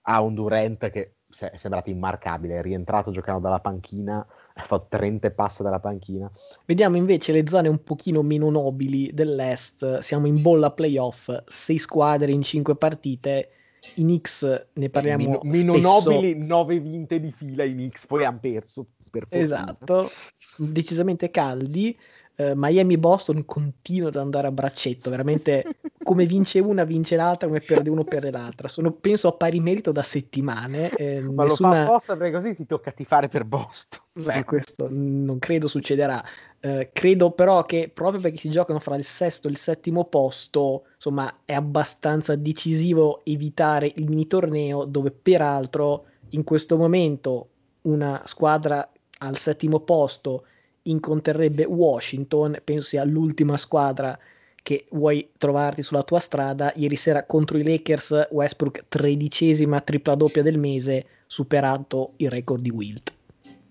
ha 0.00 0.20
un 0.22 0.32
Durant 0.32 0.88
che 0.88 1.16
è 1.38 1.56
sembrato 1.56 1.90
immarcabile, 1.90 2.58
è 2.58 2.62
rientrato 2.62 3.10
giocando 3.10 3.40
dalla 3.40 3.60
panchina 3.60 4.26
ha 4.54 4.62
fatto 4.62 4.86
30 4.88 5.30
passi 5.32 5.62
dalla 5.62 5.78
panchina. 5.78 6.30
Vediamo 6.64 6.96
invece 6.96 7.32
le 7.32 7.46
zone 7.46 7.68
un 7.68 7.82
pochino 7.82 8.22
meno 8.22 8.50
nobili 8.50 9.10
dell'Est. 9.12 9.98
Siamo 9.98 10.26
in 10.26 10.40
bolla 10.40 10.70
playoff, 10.70 11.30
6 11.44 11.78
squadre 11.78 12.32
in 12.32 12.42
5 12.42 12.76
partite. 12.76 13.50
In 13.96 14.16
X 14.16 14.68
ne 14.74 14.90
parliamo 14.90 15.24
meno, 15.24 15.40
meno 15.42 15.76
nobili, 15.76 16.36
9 16.38 16.78
vinte 16.78 17.18
di 17.18 17.32
fila 17.32 17.64
in 17.64 17.90
X, 17.90 18.06
poi 18.06 18.24
hanno 18.24 18.38
perso. 18.40 18.86
Per 19.10 19.26
esatto, 19.28 20.08
decisamente 20.56 21.30
caldi. 21.32 21.98
Uh, 22.34 22.52
Miami-Boston 22.54 23.44
continua 23.44 24.08
ad 24.08 24.16
andare 24.16 24.46
a 24.46 24.52
braccetto, 24.52 25.10
veramente 25.10 25.64
come 26.02 26.24
vince 26.26 26.60
una 26.60 26.84
vince 26.84 27.16
l'altra, 27.16 27.46
come 27.46 27.60
perde 27.60 27.90
uno 27.90 28.04
perde 28.04 28.30
l'altra. 28.30 28.68
Sono, 28.68 28.92
penso 28.92 29.28
a 29.28 29.32
pari 29.32 29.60
merito 29.60 29.92
da 29.92 30.02
settimane. 30.02 30.90
Eh, 30.90 31.20
Ma 31.20 31.44
nessuna... 31.44 31.68
lo 31.68 31.74
fa 31.74 31.82
apposta 31.82 32.16
perché 32.16 32.32
così 32.32 32.54
ti 32.54 32.66
tocca 32.66 32.90
tifare 32.90 33.28
per 33.28 33.44
Boston. 33.44 34.00
Beh, 34.12 34.44
questo 34.44 34.88
non 34.90 35.38
credo 35.38 35.68
succederà. 35.68 36.22
Uh, 36.60 36.88
credo 36.92 37.32
però 37.32 37.64
che 37.64 37.90
proprio 37.92 38.20
perché 38.20 38.38
si 38.38 38.50
giocano 38.50 38.78
fra 38.78 38.96
il 38.96 39.04
sesto 39.04 39.48
e 39.48 39.50
il 39.50 39.56
settimo 39.56 40.04
posto, 40.04 40.84
insomma, 40.94 41.40
è 41.44 41.52
abbastanza 41.52 42.36
decisivo 42.36 43.22
evitare 43.24 43.92
il 43.96 44.08
mini 44.08 44.26
torneo 44.26 44.84
dove 44.84 45.10
peraltro 45.10 46.06
in 46.30 46.44
questo 46.44 46.76
momento 46.76 47.48
una 47.82 48.22
squadra 48.26 48.88
al 49.18 49.36
settimo 49.36 49.80
posto 49.80 50.46
incontrerebbe 50.84 51.64
Washington, 51.64 52.60
penso 52.64 52.88
sia 52.88 53.04
l'ultima 53.04 53.56
squadra 53.56 54.18
che 54.62 54.86
vuoi 54.90 55.30
trovarti 55.36 55.82
sulla 55.82 56.02
tua 56.02 56.20
strada. 56.20 56.72
Ieri 56.76 56.96
sera 56.96 57.24
contro 57.26 57.58
i 57.58 57.62
Lakers, 57.62 58.28
Westbrook, 58.30 58.84
tredicesima 58.88 59.80
tripla 59.80 60.14
doppia 60.14 60.42
del 60.42 60.58
mese, 60.58 61.06
superato 61.26 62.12
il 62.16 62.30
record 62.30 62.62
di 62.62 62.70
Wilt. 62.70 63.12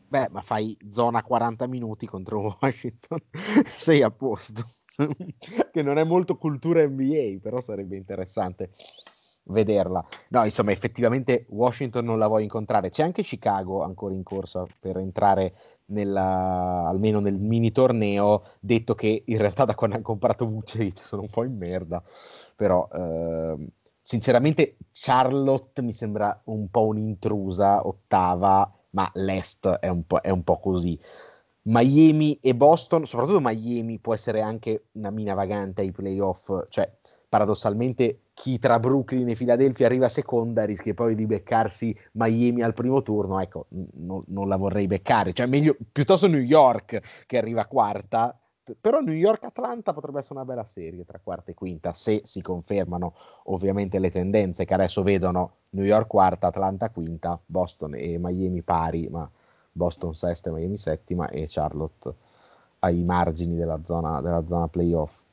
Beh, 0.07 0.27
ma 0.29 0.41
fai 0.41 0.77
zona 0.89 1.23
40 1.23 1.67
minuti 1.67 2.05
contro 2.05 2.57
Washington, 2.59 3.19
sei 3.65 4.01
a 4.01 4.11
posto. 4.11 4.63
che 5.71 5.81
non 5.81 5.97
è 5.97 6.03
molto 6.03 6.35
cultura 6.35 6.85
NBA, 6.85 7.39
però 7.41 7.61
sarebbe 7.61 7.95
interessante 7.95 8.71
vederla. 9.43 10.05
No, 10.29 10.43
insomma, 10.45 10.71
effettivamente 10.71 11.45
Washington 11.49 12.05
non 12.05 12.19
la 12.19 12.27
vuoi 12.27 12.43
incontrare. 12.43 12.89
C'è 12.89 13.03
anche 13.03 13.23
Chicago 13.23 13.83
ancora 13.83 14.13
in 14.13 14.23
corsa 14.23 14.65
per 14.79 14.97
entrare 14.97 15.53
nella, 15.85 16.87
almeno 16.87 17.19
nel 17.19 17.39
mini 17.39 17.71
torneo, 17.71 18.43
detto 18.59 18.95
che 18.95 19.23
in 19.25 19.37
realtà 19.37 19.65
da 19.65 19.75
quando 19.75 19.95
hanno 19.95 20.05
comprato 20.05 20.45
Vucevic 20.45 20.97
sono 20.99 21.23
un 21.23 21.29
po' 21.29 21.43
in 21.43 21.57
merda, 21.57 22.01
però 22.55 22.87
eh, 22.93 23.67
sinceramente 23.99 24.77
Charlotte 24.91 25.81
mi 25.81 25.93
sembra 25.93 26.39
un 26.45 26.69
po' 26.69 26.85
un'intrusa, 26.85 27.85
ottava, 27.85 28.71
ma 28.91 29.09
l'Est 29.15 29.67
è 29.67 29.87
un 29.87 30.05
po', 30.05 30.21
è 30.21 30.29
un 30.29 30.43
po 30.43 30.59
così. 30.59 30.99
Miami 31.63 32.39
e 32.41 32.55
Boston, 32.55 33.05
soprattutto 33.05 33.39
Miami, 33.39 33.99
può 33.99 34.13
essere 34.15 34.41
anche 34.41 34.85
una 34.93 35.11
mina 35.11 35.35
vagante 35.35 35.81
ai 35.81 35.91
playoff, 35.91 36.51
cioè 36.69 36.91
paradossalmente 37.31 38.23
chi 38.33 38.59
tra 38.59 38.77
Brooklyn 38.77 39.29
e 39.29 39.35
Philadelphia 39.35 39.85
arriva 39.85 40.09
seconda 40.09 40.65
rischia 40.65 40.93
poi 40.93 41.15
di 41.15 41.25
beccarsi 41.25 41.97
Miami 42.13 42.61
al 42.61 42.73
primo 42.73 43.01
turno, 43.03 43.39
ecco, 43.39 43.67
n- 43.69 44.19
non 44.27 44.49
la 44.49 44.57
vorrei 44.57 44.85
beccare, 44.85 45.31
cioè 45.31 45.45
meglio 45.45 45.77
piuttosto 45.93 46.27
New 46.27 46.41
York 46.41 47.25
che 47.25 47.37
arriva 47.37 47.63
quarta, 47.67 48.37
però 48.79 48.99
New 48.99 49.13
York-Atlanta 49.13 49.93
potrebbe 49.93 50.19
essere 50.19 50.35
una 50.35 50.43
bella 50.45 50.65
serie 50.65 51.05
tra 51.05 51.21
quarta 51.23 51.51
e 51.51 51.53
quinta, 51.53 51.93
se 51.93 52.19
si 52.25 52.41
confermano 52.41 53.15
ovviamente 53.45 53.97
le 53.97 54.11
tendenze 54.11 54.65
che 54.65 54.73
adesso 54.73 55.01
vedono. 55.01 55.53
New 55.69 55.85
York 55.85 56.07
quarta, 56.07 56.47
Atlanta 56.47 56.89
quinta, 56.89 57.39
Boston 57.45 57.95
e 57.95 58.17
Miami 58.17 58.61
pari, 58.61 59.07
ma 59.09 59.29
Boston 59.71 60.13
sesta 60.13 60.49
e 60.49 60.51
Miami 60.51 60.75
settima 60.75 61.29
e 61.29 61.45
Charlotte 61.47 62.13
ai 62.79 63.03
margini 63.03 63.55
della 63.55 63.79
zona, 63.85 64.19
della 64.19 64.45
zona 64.45 64.67
playoff. 64.67 65.23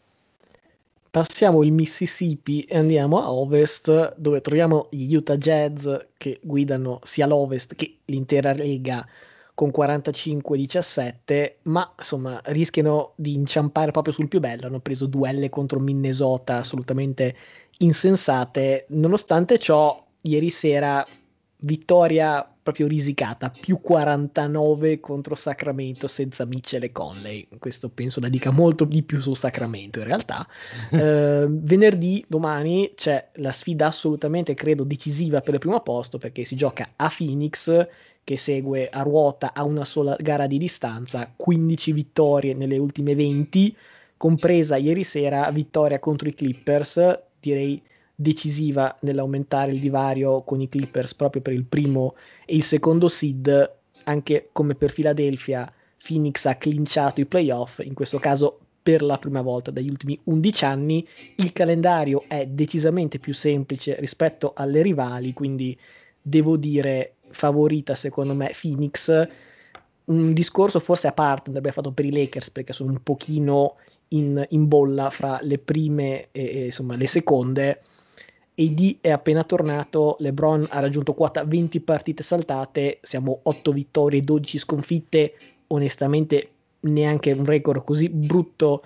Passiamo 1.11 1.63
il 1.63 1.73
Mississippi 1.73 2.63
e 2.63 2.77
andiamo 2.77 3.19
a 3.23 3.33
ovest, 3.33 4.15
dove 4.17 4.43
troviamo 4.43 4.89
gli 4.91 5.15
Utah 5.15 5.39
Jazz 5.39 5.89
che 6.19 6.39
guidano 6.43 7.01
sia 7.03 7.27
l'ovest 7.27 7.75
che 7.75 8.01
l'intera 8.05 8.53
lega 8.53 9.07
con 9.55 9.71
45-17, 9.71 11.55
ma 11.63 11.95
insomma 11.99 12.41
rischiano 12.45 13.15
di 13.17 13.35
inciampare 13.35 13.91
proprio 13.91 14.13
sul 14.13 14.29
più 14.29 14.39
bello. 14.39 14.67
Hanno 14.67 14.81
preso 14.81 15.07
duelle 15.07 15.49
contro 15.49 15.81
Minnesota 15.81 16.59
assolutamente 16.59 17.35
insensate. 17.79 18.85
Nonostante 18.91 19.59
ciò, 19.59 20.07
ieri 20.21 20.51
sera 20.51 21.05
vittoria 21.61 22.58
proprio 22.69 22.87
risicata, 22.87 23.51
più 23.51 23.81
49 23.81 25.01
contro 25.01 25.35
Sacramento 25.35 26.07
senza 26.07 26.45
Mitchell 26.45 26.83
e 26.83 26.93
Conley. 26.93 27.49
Questo 27.59 27.89
penso 27.89 28.21
la 28.21 28.29
dica 28.29 28.51
molto 28.51 28.85
di 28.85 29.03
più 29.03 29.21
su 29.21 29.33
Sacramento 29.33 30.01
in 30.01 30.05
realtà. 30.05 30.47
eh, 30.93 31.47
venerdì, 31.49 32.23
domani, 32.29 32.93
c'è 32.95 33.29
la 33.37 33.53
sfida 33.53 33.87
assolutamente, 33.87 34.53
credo, 34.53 34.85
decisiva 34.85 35.41
per 35.41 35.55
il 35.55 35.61
primo 35.61 35.81
posto 35.81 36.19
perché 36.19 36.45
si 36.45 36.57
gioca 36.57 36.91
a 36.97 37.11
Phoenix 37.17 37.87
che 38.23 38.37
segue 38.37 38.91
a 38.91 39.01
ruota 39.01 39.55
a 39.55 39.65
una 39.65 39.87
sola 39.87 40.15
gara 40.21 40.47
di 40.47 40.59
distanza, 40.59 41.33
15 41.35 41.93
vittorie 41.93 42.53
nelle 42.53 42.77
ultime 42.77 43.15
20, 43.15 43.75
compresa 44.19 44.77
ieri 44.77 45.05
sera 45.05 45.51
vittoria 45.51 45.99
contro 45.99 46.29
i 46.29 46.35
Clippers, 46.35 47.19
direi 47.41 47.83
decisiva 48.21 48.97
nell'aumentare 49.03 49.71
il 49.71 49.79
divario 49.79 50.43
con 50.43 50.61
i 50.61 50.69
Clippers 50.69 51.15
proprio 51.15 51.41
per 51.41 51.53
il 51.53 51.63
primo 51.63 52.17
e 52.45 52.57
il 52.57 52.65
secondo 52.65 53.09
seed, 53.09 53.77
anche 54.03 54.49
come 54.51 54.75
per 54.75 54.93
Philadelphia, 54.93 55.73
Phoenix 56.05 56.45
ha 56.47 56.57
clinciato 56.57 57.21
i 57.21 57.27
playoff, 57.27 57.79
in 57.79 57.95
questo 57.95 58.19
caso 58.19 58.59
per 58.83 59.03
la 59.03 59.19
prima 59.19 59.41
volta 59.41 59.71
dagli 59.71 59.89
ultimi 59.89 60.19
11 60.25 60.65
anni. 60.65 61.07
Il 61.37 61.53
calendario 61.53 62.25
è 62.27 62.45
decisamente 62.45 63.21
più 63.21 63.33
semplice 63.33 63.95
rispetto 64.01 64.53
alle 64.57 64.83
rivali, 64.83 65.33
quindi 65.33 65.79
devo 66.21 66.57
dire 66.57 67.15
favorita 67.29 67.95
secondo 67.95 68.35
me 68.35 68.53
Phoenix. 68.61 69.29
Un 70.07 70.33
discorso 70.33 70.81
forse 70.81 71.07
a 71.07 71.13
parte 71.13 71.51
andrebbe 71.51 71.71
fatto 71.71 71.93
per 71.93 72.05
i 72.05 72.11
Lakers 72.11 72.51
perché 72.51 72.73
sono 72.73 72.91
un 72.91 73.01
pochino 73.01 73.77
in, 74.09 74.45
in 74.49 74.67
bolla 74.67 75.09
fra 75.11 75.39
le 75.43 75.59
prime 75.59 76.31
e, 76.33 76.45
e 76.45 76.65
insomma 76.65 76.97
le 76.97 77.07
seconde 77.07 77.83
AD 78.59 78.97
è 79.01 79.11
appena 79.11 79.45
tornato, 79.45 80.17
LeBron 80.19 80.67
ha 80.71 80.81
raggiunto 80.81 81.15
quota 81.15 81.45
20 81.45 81.81
partite 81.81 82.25
saltate, 82.25 82.99
siamo 83.03 83.41
8 83.45 83.71
vittorie, 83.71 84.21
12 84.21 84.59
sconfitte, 84.59 85.35
onestamente 85.69 86.51
neanche 86.81 87.31
un 87.33 87.45
record 87.45 87.85
così 87.85 88.09
brutto 88.09 88.85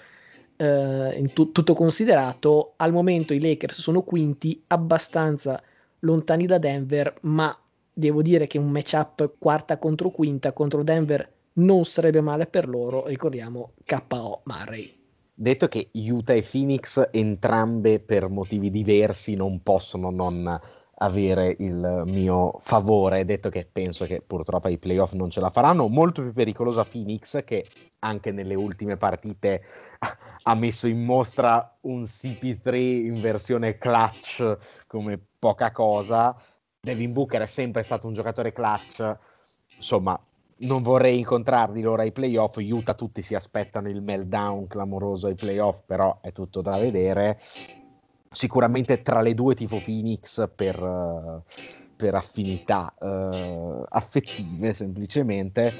eh, 0.56 1.14
in 1.18 1.32
tu- 1.32 1.52
tutto 1.52 1.72
considerato. 1.72 2.74
Al 2.76 2.92
momento 2.92 3.32
i 3.32 3.40
Lakers 3.40 3.80
sono 3.80 4.02
quinti, 4.02 4.62
abbastanza 4.66 5.62
lontani 6.00 6.44
da 6.44 6.58
Denver, 6.58 7.14
ma 7.22 7.56
devo 7.92 8.20
dire 8.20 8.46
che 8.46 8.58
un 8.58 8.70
matchup 8.70 9.34
quarta 9.38 9.78
contro 9.78 10.10
quinta 10.10 10.52
contro 10.52 10.82
Denver 10.82 11.30
non 11.54 11.84
sarebbe 11.84 12.20
male 12.20 12.46
per 12.46 12.68
loro, 12.68 13.06
ricordiamo 13.06 13.72
KO 13.86 14.42
Murray 14.44 15.01
detto 15.34 15.68
che 15.68 15.90
Utah 15.92 16.34
e 16.34 16.42
Phoenix 16.42 17.08
entrambe 17.10 18.00
per 18.00 18.28
motivi 18.28 18.70
diversi 18.70 19.34
non 19.34 19.62
possono 19.62 20.10
non 20.10 20.60
avere 21.02 21.56
il 21.58 22.04
mio 22.06 22.56
favore, 22.60 23.24
detto 23.24 23.48
che 23.48 23.68
penso 23.70 24.04
che 24.04 24.22
purtroppo 24.24 24.68
ai 24.68 24.78
playoff 24.78 25.14
non 25.14 25.30
ce 25.30 25.40
la 25.40 25.50
faranno, 25.50 25.88
molto 25.88 26.22
più 26.22 26.32
pericolosa 26.32 26.84
Phoenix 26.84 27.42
che 27.44 27.66
anche 28.00 28.30
nelle 28.30 28.54
ultime 28.54 28.96
partite 28.96 29.62
ha 30.44 30.54
messo 30.54 30.86
in 30.86 31.04
mostra 31.04 31.76
un 31.82 32.02
CP3 32.02 32.74
in 32.76 33.20
versione 33.20 33.78
clutch 33.78 34.58
come 34.86 35.20
poca 35.38 35.72
cosa. 35.72 36.36
Devin 36.80 37.12
Booker 37.12 37.42
è 37.42 37.46
sempre 37.46 37.82
stato 37.82 38.06
un 38.06 38.12
giocatore 38.12 38.52
clutch, 38.52 39.16
insomma 39.76 40.18
non 40.62 40.82
vorrei 40.82 41.18
incontrarli 41.18 41.80
loro 41.82 42.02
ai 42.02 42.12
playoff. 42.12 42.56
Utah 42.56 42.94
tutti 42.94 43.22
si 43.22 43.34
aspettano 43.34 43.88
il 43.88 44.02
meltdown 44.02 44.66
clamoroso 44.66 45.26
ai 45.26 45.36
playoff, 45.36 45.82
però 45.86 46.20
è 46.20 46.32
tutto 46.32 46.60
da 46.62 46.76
vedere. 46.78 47.38
Sicuramente 48.30 49.02
tra 49.02 49.20
le 49.20 49.34
due 49.34 49.54
tifo 49.54 49.80
Phoenix 49.80 50.50
per, 50.54 51.42
per 51.94 52.14
affinità 52.14 52.94
uh, 52.98 53.84
affettive, 53.88 54.72
semplicemente. 54.72 55.74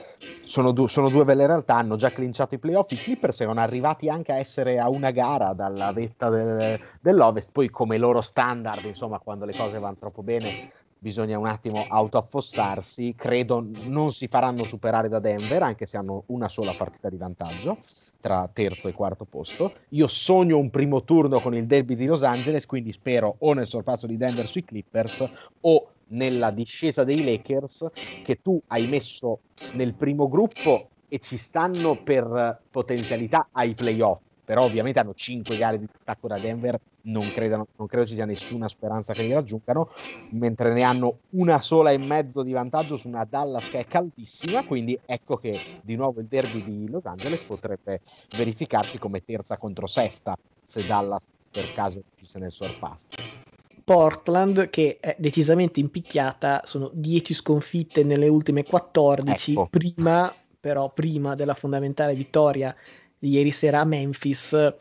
Sono, 0.44 0.72
du- 0.72 0.88
sono, 0.88 1.08
due 1.08 1.24
belle 1.24 1.46
realtà, 1.46 1.76
hanno 1.76 1.96
già 1.96 2.10
clinciato 2.10 2.54
i 2.56 2.58
playoff. 2.58 2.90
I 2.90 2.98
Clippers 2.98 3.36
sono 3.36 3.60
arrivati 3.60 4.08
anche 4.08 4.32
a 4.32 4.36
essere 4.36 4.78
a 4.78 4.88
una 4.90 5.12
gara 5.12 5.52
dalla 5.54 5.92
vetta 5.92 6.28
del, 6.28 6.78
dell'Ovest. 7.00 7.50
Poi, 7.52 7.70
come 7.70 7.96
loro 7.96 8.20
standard, 8.20 8.84
insomma, 8.86 9.20
quando 9.20 9.44
le 9.44 9.54
cose 9.54 9.78
vanno 9.78 9.96
troppo 9.98 10.22
bene, 10.22 10.56
bisogna 11.03 11.36
un 11.36 11.46
attimo 11.46 11.86
autoaffossarsi. 11.88 13.14
Credo 13.16 13.61
non 13.66 14.12
si 14.12 14.28
faranno 14.28 14.62
superare 14.64 15.09
da 15.09 15.18
Denver, 15.18 15.61
anche 15.62 15.84
se 15.86 15.96
hanno 15.96 16.22
una 16.28 16.48
sola 16.48 16.74
partita 16.74 17.09
di 17.09 17.16
vantaggio 17.16 17.80
tra 18.20 18.48
terzo 18.53 18.86
e 18.86 18.92
quarto 18.92 19.24
posto. 19.26 19.74
Io 19.90 20.07
sogno 20.07 20.57
un 20.59 20.70
primo 20.70 21.03
turno 21.03 21.40
con 21.40 21.55
il 21.57 21.66
derby 21.66 21.96
di 21.96 22.07
Los 22.07 22.22
Angeles, 22.22 22.66
quindi 22.66 22.92
spero 22.92 23.34
o 23.40 23.53
nel 23.53 23.66
sorpasso 23.66 24.07
di 24.07 24.16
Denver 24.16 24.46
sui 24.46 24.62
Clippers 24.62 25.24
o 25.62 25.94
nella 26.12 26.53
discesa 26.53 27.03
dei 27.03 27.22
Lakers 27.24 27.88
che 28.20 28.36
tu 28.36 28.62
hai 28.68 28.86
messo 28.86 29.40
nel 29.70 29.96
primo 29.96 30.28
gruppo 30.28 30.90
e 31.09 31.18
ci 31.18 31.36
stanno 31.36 31.96
per 32.00 32.64
potenzialità 32.70 33.48
ai 33.50 33.74
playoff 33.74 34.20
però 34.53 34.64
ovviamente 34.64 35.00
hanno 35.00 35.14
5 35.14 35.57
gare 35.57 35.78
di 35.78 35.86
distacco 35.90 36.28
da 36.28 36.38
Denver, 36.38 36.76
non, 37.07 37.30
credano, 37.30 37.64
non 37.78 37.86
credo 37.86 38.05
ci 38.05 38.12
sia 38.12 38.26
nessuna 38.26 38.68
speranza 38.68 39.14
che 39.14 39.22
li 39.22 39.32
raggiungano, 39.32 39.88
mentre 40.34 40.74
ne 40.74 40.82
hanno 40.82 41.20
una 41.36 41.59
sola 41.62 41.90
e 41.90 41.96
mezzo 41.96 42.42
di 42.42 42.53
vantaggio 42.53 42.96
su 42.96 43.09
una 43.09 43.24
Dallas 43.24 43.66
che 43.66 43.78
è 43.78 43.86
caldissima, 43.86 44.62
quindi 44.62 45.00
ecco 45.07 45.36
che 45.36 45.62
di 45.80 45.96
nuovo 45.96 46.20
il 46.20 46.26
derby 46.26 46.62
di 46.62 46.86
Los 46.90 47.07
Angeles 47.07 47.42
potrebbe 47.46 48.00
verificarsi 48.32 48.98
come 48.98 49.20
terza 49.24 49.57
contro 49.57 49.86
sesta, 49.86 50.36
se 50.62 50.84
Dallas 50.84 51.24
per 51.50 51.70
caso 51.72 52.03
ci 52.14 52.38
nel 52.38 52.53
sorpasso. 52.53 53.07
Portland 53.84 54.68
che 54.68 54.98
è 55.00 55.16
decisamente 55.18 55.80
impicchiata, 55.80 56.61
sono 56.66 56.90
10 56.92 57.32
sconfitte 57.32 58.05
nelle 58.05 58.28
ultime 58.28 58.64
14, 58.64 59.53
ecco. 59.53 59.66
prima 59.70 60.36
però 60.62 60.92
prima 60.92 61.34
della 61.34 61.55
fondamentale 61.55 62.14
vittoria 62.14 62.72
ieri 63.22 63.50
sera 63.50 63.80
a 63.80 63.84
Memphis. 63.84 64.74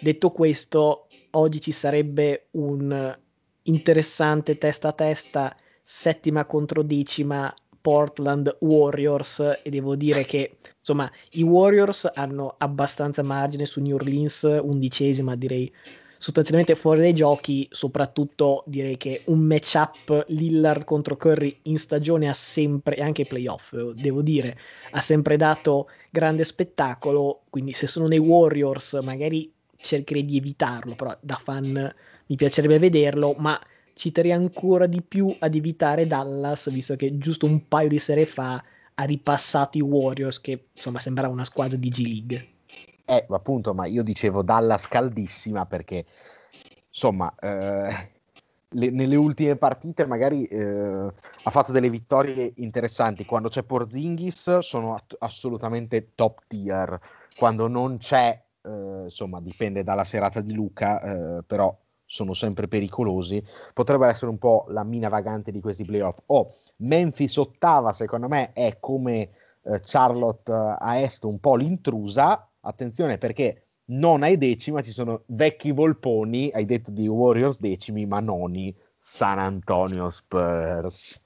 Detto 0.00 0.30
questo, 0.30 1.08
oggi 1.30 1.60
ci 1.60 1.72
sarebbe 1.72 2.48
un 2.52 3.16
interessante 3.62 4.58
testa 4.58 4.88
a 4.88 4.92
testa, 4.92 5.56
settima 5.82 6.44
contro 6.44 6.82
decima 6.82 7.54
Portland 7.80 8.56
Warriors 8.60 9.60
e 9.62 9.70
devo 9.70 9.94
dire 9.94 10.24
che 10.24 10.56
insomma 10.78 11.10
i 11.32 11.42
Warriors 11.42 12.10
hanno 12.14 12.54
abbastanza 12.58 13.22
margine 13.22 13.66
su 13.66 13.80
New 13.80 13.94
Orleans, 13.94 14.42
undicesima 14.42 15.36
direi 15.36 15.72
sostanzialmente 16.18 16.74
fuori 16.74 17.00
dai 17.00 17.14
giochi, 17.14 17.66
soprattutto 17.70 18.64
direi 18.66 18.96
che 18.96 19.22
un 19.26 19.38
matchup 19.38 20.26
Lillard 20.28 20.84
contro 20.84 21.16
Curry 21.16 21.60
in 21.62 21.78
stagione 21.78 22.28
ha 22.28 22.34
sempre, 22.34 22.96
e 22.96 23.02
anche 23.02 23.24
playoff 23.24 23.74
devo 23.92 24.20
dire, 24.20 24.58
ha 24.90 25.00
sempre 25.00 25.36
dato 25.36 25.88
grande 26.10 26.44
spettacolo, 26.44 27.42
quindi 27.48 27.72
se 27.72 27.86
sono 27.86 28.08
nei 28.08 28.18
Warriors 28.18 28.98
magari 29.02 29.50
cercherei 29.76 30.24
di 30.24 30.36
evitarlo, 30.36 30.96
però 30.96 31.16
da 31.20 31.36
fan 31.36 31.94
mi 32.26 32.36
piacerebbe 32.36 32.78
vederlo, 32.78 33.34
ma 33.38 33.58
ci 33.94 34.12
terrei 34.12 34.32
ancora 34.32 34.86
di 34.86 35.02
più 35.02 35.34
ad 35.38 35.54
evitare 35.54 36.06
Dallas, 36.06 36.70
visto 36.70 36.96
che 36.96 37.16
giusto 37.18 37.46
un 37.46 37.66
paio 37.68 37.88
di 37.88 37.98
sere 37.98 38.26
fa 38.26 38.62
ha 38.94 39.04
ripassato 39.04 39.78
i 39.78 39.80
Warriors, 39.80 40.40
che 40.40 40.66
insomma 40.72 40.98
sembrava 40.98 41.32
una 41.32 41.44
squadra 41.44 41.76
di 41.76 41.88
G 41.88 41.98
League. 41.98 42.48
Eh, 43.10 43.24
appunto, 43.30 43.72
ma 43.72 43.86
io 43.86 44.02
dicevo 44.02 44.42
Dallas 44.42 44.86
caldissima 44.86 45.64
perché, 45.64 46.04
insomma, 46.88 47.34
eh, 47.40 47.88
le, 48.68 48.90
nelle 48.90 49.16
ultime 49.16 49.56
partite 49.56 50.04
magari 50.04 50.44
eh, 50.44 51.12
ha 51.42 51.50
fatto 51.50 51.72
delle 51.72 51.88
vittorie 51.88 52.52
interessanti. 52.56 53.24
Quando 53.24 53.48
c'è 53.48 53.62
Porzingis 53.62 54.58
sono 54.58 54.94
at- 54.94 55.16
assolutamente 55.20 56.10
top 56.14 56.42
tier. 56.48 57.00
Quando 57.34 57.66
non 57.66 57.96
c'è, 57.96 58.38
eh, 58.60 59.00
insomma, 59.04 59.40
dipende 59.40 59.82
dalla 59.82 60.04
serata 60.04 60.42
di 60.42 60.52
Luca, 60.52 61.00
eh, 61.00 61.42
però 61.46 61.74
sono 62.04 62.34
sempre 62.34 62.68
pericolosi. 62.68 63.42
Potrebbe 63.72 64.06
essere 64.06 64.30
un 64.30 64.38
po' 64.38 64.66
la 64.68 64.84
mina 64.84 65.08
vagante 65.08 65.50
di 65.50 65.60
questi 65.60 65.86
playoff. 65.86 66.18
Oh, 66.26 66.56
Memphis 66.76 67.36
ottava, 67.36 67.94
secondo 67.94 68.28
me, 68.28 68.52
è 68.52 68.76
come 68.78 69.30
eh, 69.62 69.80
Charlotte 69.80 70.52
a 70.52 70.98
est 71.00 71.24
un 71.24 71.38
po' 71.40 71.56
l'intrusa 71.56 72.42
attenzione 72.60 73.18
perché 73.18 73.68
non 73.86 74.22
ai 74.22 74.36
decima 74.36 74.82
ci 74.82 74.90
sono 74.90 75.22
vecchi 75.26 75.72
volponi, 75.72 76.50
hai 76.52 76.64
detto 76.64 76.90
di 76.90 77.08
Warriors 77.08 77.60
decimi, 77.60 78.06
ma 78.06 78.20
noni 78.20 78.74
San 78.98 79.38
Antonio 79.38 80.10
Spurs. 80.10 81.22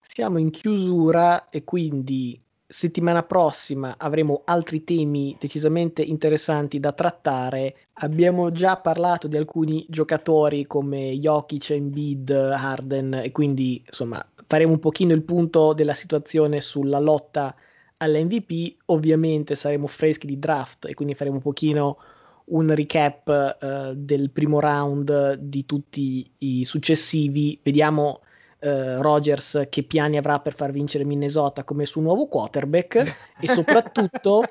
Siamo 0.00 0.38
in 0.38 0.50
chiusura 0.50 1.48
e 1.48 1.64
quindi 1.64 2.40
settimana 2.72 3.22
prossima 3.22 3.96
avremo 3.98 4.42
altri 4.44 4.84
temi 4.84 5.36
decisamente 5.40 6.02
interessanti 6.02 6.78
da 6.78 6.92
trattare. 6.92 7.76
Abbiamo 7.94 8.52
già 8.52 8.76
parlato 8.76 9.26
di 9.26 9.36
alcuni 9.36 9.84
giocatori 9.88 10.66
come 10.66 11.18
Jokic, 11.18 11.70
Embiid, 11.70 12.30
Harden 12.30 13.14
e 13.14 13.32
quindi 13.32 13.82
insomma 13.86 14.24
faremo 14.46 14.72
un 14.72 14.78
pochino 14.78 15.12
il 15.12 15.22
punto 15.22 15.72
della 15.72 15.94
situazione 15.94 16.60
sulla 16.60 16.98
lotta 16.98 17.54
all'MVP. 18.02 18.76
Ovviamente 18.86 19.54
saremo 19.54 19.86
freschi 19.86 20.26
di 20.26 20.38
draft 20.38 20.86
e 20.86 20.94
quindi 20.94 21.14
faremo 21.14 21.36
un 21.36 21.42
pochino 21.42 21.98
un 22.44 22.74
recap 22.74 23.56
uh, 23.60 23.94
del 23.94 24.30
primo 24.30 24.60
round 24.60 25.34
di 25.34 25.64
tutti 25.64 26.28
i 26.38 26.64
successivi. 26.64 27.58
Vediamo 27.62 28.20
uh, 28.60 29.00
Rogers 29.00 29.66
che 29.70 29.82
piani 29.84 30.16
avrà 30.16 30.40
per 30.40 30.54
far 30.54 30.72
vincere 30.72 31.04
Minnesota 31.04 31.64
come 31.64 31.86
suo 31.86 32.02
nuovo 32.02 32.26
quarterback 32.26 32.96
e 33.40 33.46
soprattutto, 33.46 34.42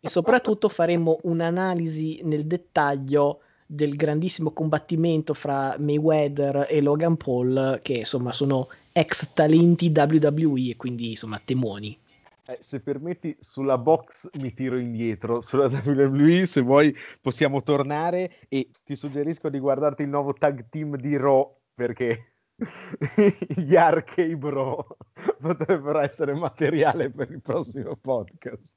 e 0.00 0.08
soprattutto 0.08 0.68
faremo 0.68 1.18
un'analisi 1.22 2.20
nel 2.24 2.46
dettaglio 2.46 3.40
del 3.66 3.96
grandissimo 3.96 4.50
combattimento 4.50 5.34
fra 5.34 5.76
Mayweather 5.78 6.66
e 6.68 6.80
Logan 6.80 7.16
Paul 7.16 7.80
che 7.82 7.94
insomma 7.94 8.30
sono 8.32 8.68
ex 8.92 9.30
talenti 9.32 9.92
WWE 9.94 10.70
e 10.70 10.76
quindi 10.76 11.10
insomma 11.10 11.40
temoni. 11.44 11.98
Eh, 12.46 12.58
se 12.60 12.82
permetti, 12.82 13.34
sulla 13.40 13.78
box 13.78 14.28
mi 14.34 14.52
tiro 14.52 14.76
indietro, 14.76 15.40
sulla 15.40 15.66
WWE 15.66 16.44
se 16.44 16.60
vuoi 16.60 16.94
possiamo 17.22 17.62
tornare 17.62 18.32
e 18.48 18.70
ti 18.84 18.94
suggerisco 18.96 19.48
di 19.48 19.58
guardarti 19.58 20.02
il 20.02 20.10
nuovo 20.10 20.34
tag 20.34 20.68
team 20.68 20.96
di 20.96 21.16
Raw 21.16 21.56
perché 21.74 22.34
gli 23.56 23.74
Arcade 23.74 24.36
Bro 24.36 24.96
potrebbero 25.40 26.00
essere 26.00 26.34
materiale 26.34 27.10
per 27.10 27.30
il 27.30 27.40
prossimo 27.40 27.96
podcast. 27.96 28.74